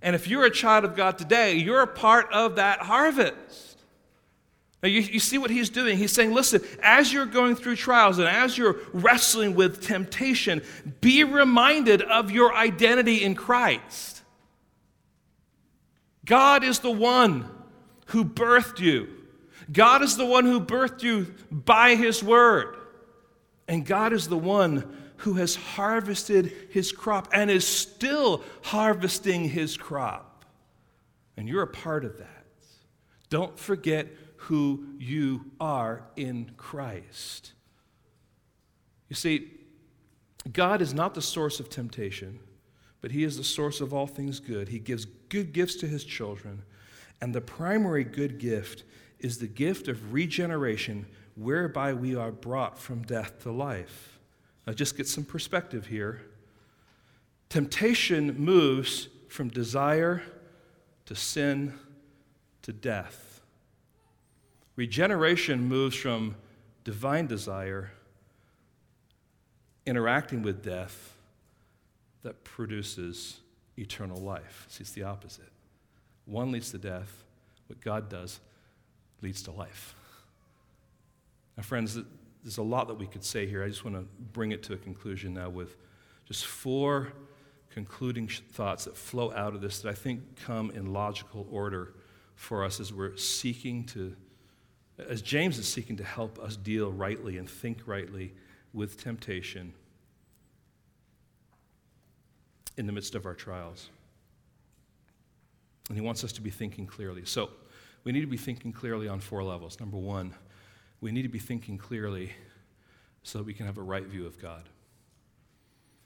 [0.00, 3.78] And if you're a child of God today, you're a part of that harvest.
[4.82, 5.96] Now, you, you see what he's doing?
[5.96, 10.60] He's saying, listen, as you're going through trials and as you're wrestling with temptation,
[11.00, 14.22] be reminded of your identity in Christ.
[16.24, 17.48] God is the one
[18.12, 19.08] who birthed you,
[19.70, 22.76] God is the one who birthed you by his word.
[23.68, 29.76] And God is the one who has harvested his crop and is still harvesting his
[29.76, 30.44] crop.
[31.36, 32.44] And you're a part of that.
[33.30, 37.52] Don't forget who you are in Christ.
[39.08, 39.50] You see,
[40.52, 42.40] God is not the source of temptation,
[43.00, 44.68] but He is the source of all things good.
[44.68, 46.62] He gives good gifts to His children.
[47.22, 48.82] And the primary good gift
[49.20, 51.06] is the gift of regeneration
[51.36, 54.18] whereby we are brought from death to life.
[54.66, 56.20] Now, just get some perspective here.
[57.48, 60.20] Temptation moves from desire
[61.06, 61.74] to sin
[62.62, 63.40] to death.
[64.74, 66.34] Regeneration moves from
[66.82, 67.92] divine desire
[69.86, 71.14] interacting with death
[72.24, 73.38] that produces
[73.78, 74.66] eternal life.
[74.68, 75.51] See, it's the opposite.
[76.26, 77.24] One leads to death,
[77.66, 78.40] what God does
[79.20, 79.94] leads to life.
[81.56, 81.98] Now, friends,
[82.42, 83.62] there's a lot that we could say here.
[83.62, 85.76] I just want to bring it to a conclusion now with
[86.26, 87.12] just four
[87.70, 91.94] concluding thoughts that flow out of this that I think come in logical order
[92.34, 94.14] for us as we're seeking to,
[95.08, 98.34] as James is seeking to help us deal rightly and think rightly
[98.72, 99.72] with temptation
[102.76, 103.90] in the midst of our trials.
[105.88, 107.24] And he wants us to be thinking clearly.
[107.24, 107.50] So
[108.04, 109.78] we need to be thinking clearly on four levels.
[109.80, 110.34] Number one,
[111.00, 112.32] we need to be thinking clearly
[113.22, 114.68] so that we can have a right view of God.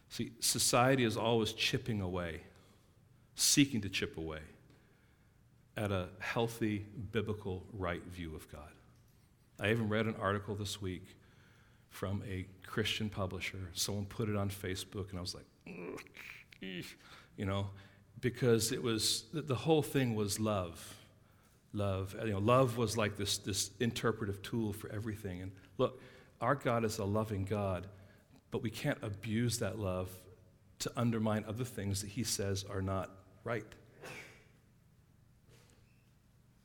[0.09, 2.43] See, society is always chipping away,
[3.35, 4.41] seeking to chip away
[5.77, 8.70] at a healthy, biblical, right view of God.
[9.61, 11.16] I even read an article this week
[11.89, 13.70] from a Christian publisher.
[13.72, 15.47] Someone put it on Facebook, and I was like,
[16.61, 17.70] you know,
[18.21, 20.97] because it was, the whole thing was love
[21.77, 22.17] love.
[22.25, 25.43] You know, love was like this, this interpretive tool for everything.
[25.43, 26.01] And look,
[26.41, 27.87] our God is a loving God,
[28.51, 30.11] but we can't abuse that love
[30.81, 33.11] to undermine other things that He says are not
[33.45, 33.67] right.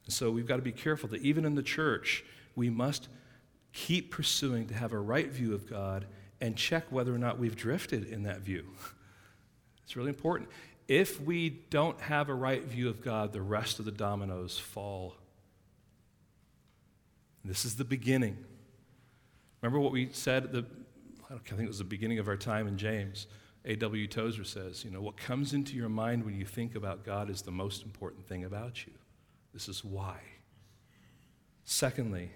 [0.06, 2.24] And so we've got to be careful that even in the church,
[2.56, 3.08] we must
[3.74, 6.06] keep pursuing to have a right view of God
[6.41, 8.66] and check whether or not we've drifted in that view.
[9.84, 10.49] It's really important.
[10.92, 15.16] If we don't have a right view of God, the rest of the dominoes fall.
[17.46, 18.36] This is the beginning.
[19.62, 20.66] Remember what we said at the,
[21.30, 23.28] I think it was the beginning of our time in James.
[23.64, 24.06] A.W.
[24.08, 27.42] Tozer says, you know, what comes into your mind when you think about God is
[27.42, 28.92] the most important thing about you.
[29.54, 30.18] This is why.
[31.64, 32.32] Secondly,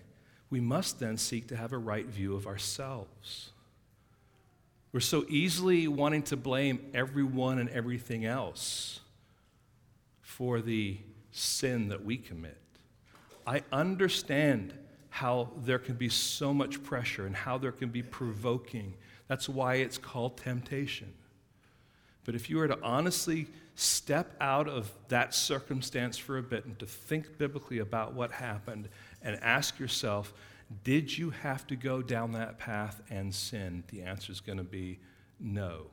[0.49, 3.51] we must then seek to have a right view of ourselves.
[4.95, 9.01] We're so easily wanting to blame everyone and everything else
[10.21, 10.97] for the
[11.31, 12.57] sin that we commit.
[13.45, 14.73] I understand
[15.09, 18.93] how there can be so much pressure and how there can be provoking.
[19.27, 21.13] That's why it's called temptation.
[22.23, 26.79] But if you were to honestly step out of that circumstance for a bit and
[26.79, 28.87] to think biblically about what happened
[29.21, 30.33] and ask yourself,
[30.83, 33.83] did you have to go down that path and sin?
[33.87, 34.99] The answer is going to be
[35.39, 35.87] no.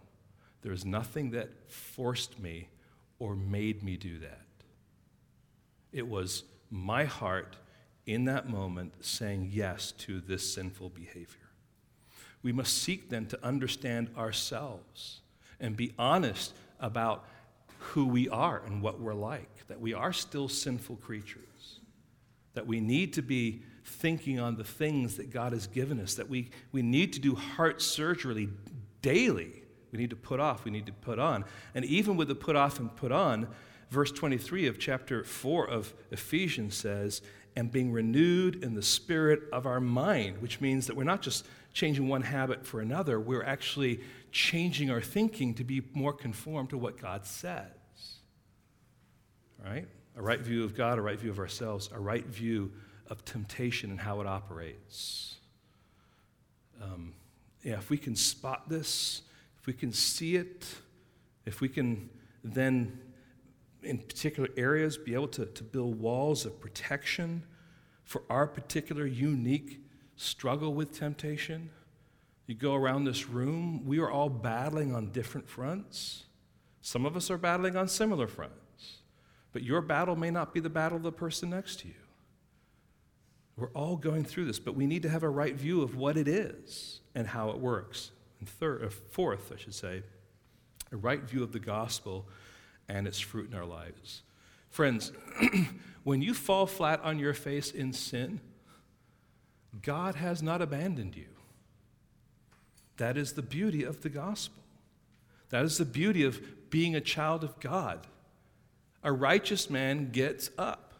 [0.62, 2.68] There is nothing that forced me
[3.18, 4.46] or made me do that.
[5.92, 7.56] It was my heart
[8.06, 11.50] in that moment saying yes to this sinful behavior.
[12.42, 15.20] We must seek then to understand ourselves
[15.60, 17.24] and be honest about
[17.78, 21.80] who we are and what we're like, that we are still sinful creatures,
[22.54, 26.28] that we need to be thinking on the things that God has given us, that
[26.28, 28.48] we, we need to do heart surgery
[29.00, 29.62] daily.
[29.90, 31.44] We need to put off, we need to put on.
[31.74, 33.48] And even with the put off and put on,
[33.90, 37.20] verse 23 of chapter 4 of Ephesians says,
[37.54, 41.46] and being renewed in the spirit of our mind, which means that we're not just
[41.74, 46.78] changing one habit for another, we're actually changing our thinking to be more conformed to
[46.78, 47.66] what God says.
[49.62, 49.86] Right?
[50.16, 52.72] A right view of God, a right view of ourselves, a right view
[53.12, 55.36] of temptation and how it operates.
[56.82, 57.12] um,
[57.62, 59.20] yeah, if we can spot this,
[59.60, 60.66] if we can see it,
[61.44, 62.08] if we can
[62.42, 62.98] then,
[63.82, 67.44] in particular areas, be able to, to build walls of protection
[68.02, 69.80] for our particular unique
[70.16, 71.70] struggle with temptation.
[72.46, 76.24] You go around this room, we are all battling on different fronts.
[76.80, 79.02] Some of us are battling on similar fronts,
[79.52, 82.01] but your battle may not be the battle of the person next to you.
[83.56, 86.16] We're all going through this, but we need to have a right view of what
[86.16, 88.10] it is and how it works.
[88.38, 90.02] And third, or uh, fourth, I should say,
[90.90, 92.26] a right view of the gospel
[92.88, 94.22] and its fruit in our lives.
[94.70, 95.12] Friends,
[96.04, 98.40] when you fall flat on your face in sin,
[99.80, 101.28] God has not abandoned you.
[102.96, 104.62] That is the beauty of the gospel.
[105.50, 108.06] That is the beauty of being a child of God.
[109.02, 110.91] A righteous man gets up.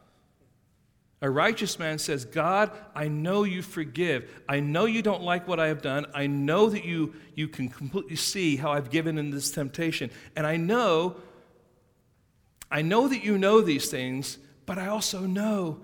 [1.22, 4.28] A righteous man says, God, I know you forgive.
[4.48, 6.04] I know you don't like what I have done.
[6.12, 10.10] I know that you, you can completely see how I've given in this temptation.
[10.34, 11.16] And I know,
[12.72, 15.80] I know that you know these things, but I also know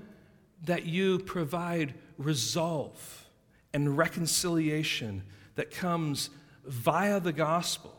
[0.64, 3.28] that you provide resolve
[3.72, 5.22] and reconciliation
[5.54, 6.30] that comes
[6.64, 7.94] via the gospel.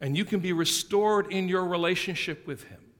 [0.00, 2.91] And you can be restored in your relationship with Him.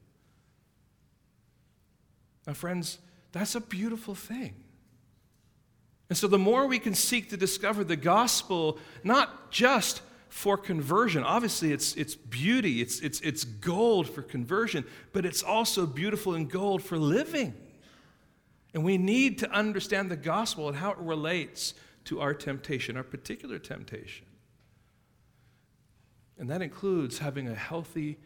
[2.46, 2.98] Now, friends,
[3.32, 4.54] that's a beautiful thing.
[6.08, 11.22] And so, the more we can seek to discover the gospel, not just for conversion,
[11.22, 16.50] obviously it's, it's beauty, it's, it's, it's gold for conversion, but it's also beautiful and
[16.50, 17.54] gold for living.
[18.74, 21.74] And we need to understand the gospel and how it relates
[22.06, 24.26] to our temptation, our particular temptation.
[26.38, 28.18] And that includes having a healthy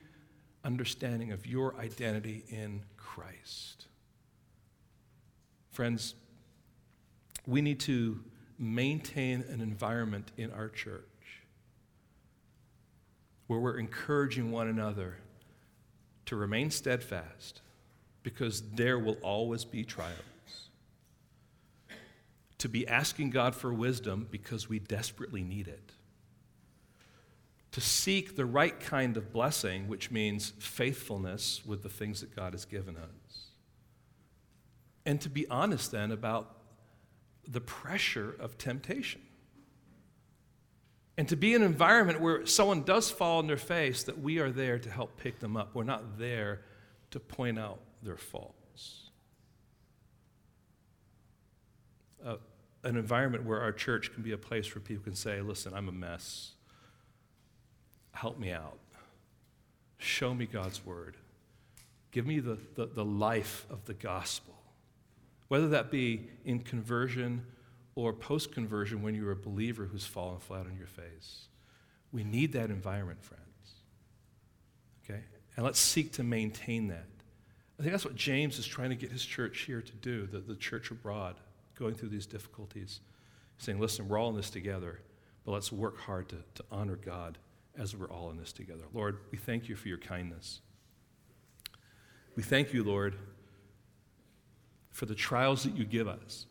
[0.65, 3.76] understanding of your identity in Christ.
[5.77, 6.15] Friends,
[7.47, 8.19] we need to
[8.59, 11.05] maintain an environment in our church
[13.47, 15.19] where we're encouraging one another
[16.25, 17.61] to remain steadfast
[18.23, 20.15] because there will always be trials.
[22.57, 25.93] To be asking God for wisdom because we desperately need it.
[27.73, 32.55] To seek the right kind of blessing, which means faithfulness with the things that God
[32.55, 33.26] has given us
[35.07, 36.57] and to be honest then about
[37.49, 39.23] the pressure of temptation.
[41.17, 44.39] And to be in an environment where someone does fall on their face, that we
[44.39, 45.75] are there to help pick them up.
[45.75, 46.61] We're not there
[47.13, 49.11] to point out their faults.
[52.23, 52.37] Uh,
[52.83, 55.89] an environment where our church can be a place where people can say, Listen, I'm
[55.89, 56.53] a mess.
[58.13, 58.79] Help me out.
[59.99, 61.17] Show me God's word.
[62.11, 64.57] Give me the, the, the life of the gospel
[65.49, 67.45] whether that be in conversion
[67.95, 71.47] or post conversion when you're a believer who's fallen flat on your face.
[72.13, 73.43] We need that environment, friends.
[75.05, 75.23] Okay?
[75.57, 77.07] And let's seek to maintain that.
[77.79, 80.39] I think that's what James is trying to get his church here to do, the,
[80.39, 81.37] the church abroad,
[81.79, 83.01] going through these difficulties.
[83.59, 85.01] Saying, listen, we're all in this together,
[85.45, 87.39] but let's work hard to, to honor God
[87.79, 88.85] as we're all in this together.
[88.93, 90.61] Lord, we thank you for your kindness.
[92.35, 93.17] We thank you, Lord
[94.97, 96.47] for the trials that you give us.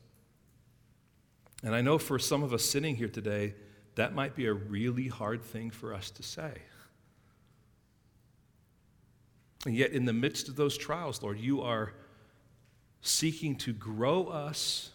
[1.64, 3.56] And I know for some of us sitting here today,
[3.96, 6.52] that might be a really hard thing for us to say.
[9.66, 11.94] And yet, in the midst of those trials, Lord, you are
[13.02, 14.92] seeking to grow us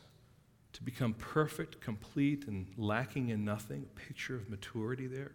[0.75, 3.85] to become perfect, complete, and lacking in nothing.
[3.85, 5.33] A picture of maturity there.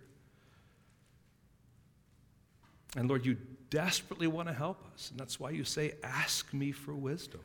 [2.96, 3.36] And Lord, you
[3.70, 5.12] desperately want to help us.
[5.12, 7.42] And that's why you say, Ask me for wisdom.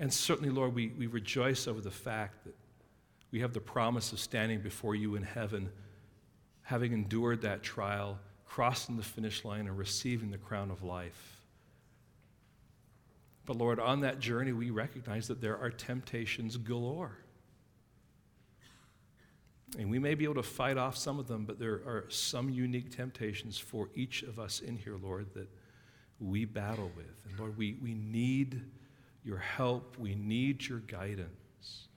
[0.00, 2.54] And certainly, Lord, we, we rejoice over the fact that
[3.30, 5.68] we have the promise of standing before you in heaven,
[6.62, 11.42] having endured that trial, crossing the finish line, and receiving the crown of life.
[13.44, 17.18] But Lord, on that journey, we recognize that there are temptations galore.
[19.78, 22.48] And we may be able to fight off some of them, but there are some
[22.48, 25.48] unique temptations for each of us in here, Lord, that
[26.18, 27.20] we battle with.
[27.28, 28.62] And Lord, we, we need
[29.24, 29.98] your help.
[29.98, 31.88] We need your guidance.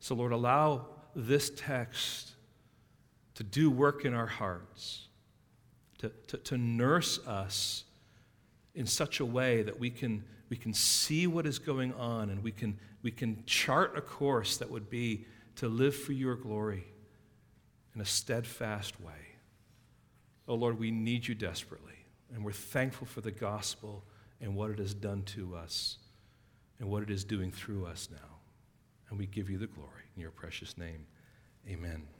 [0.00, 2.32] So, Lord, allow this text
[3.34, 5.08] to do work in our hearts,
[5.98, 7.84] to, to, to nurse us
[8.74, 12.42] in such a way that we can, we can see what is going on and
[12.42, 16.84] we can, we can chart a course that would be to live for your glory
[17.94, 19.12] in a steadfast way.
[20.46, 24.04] Oh Lord, we need you desperately, and we're thankful for the gospel
[24.40, 25.98] and what it has done to us
[26.80, 28.36] and what it is doing through us now.
[29.10, 31.06] And we give you the glory in your precious name.
[31.68, 32.17] Amen.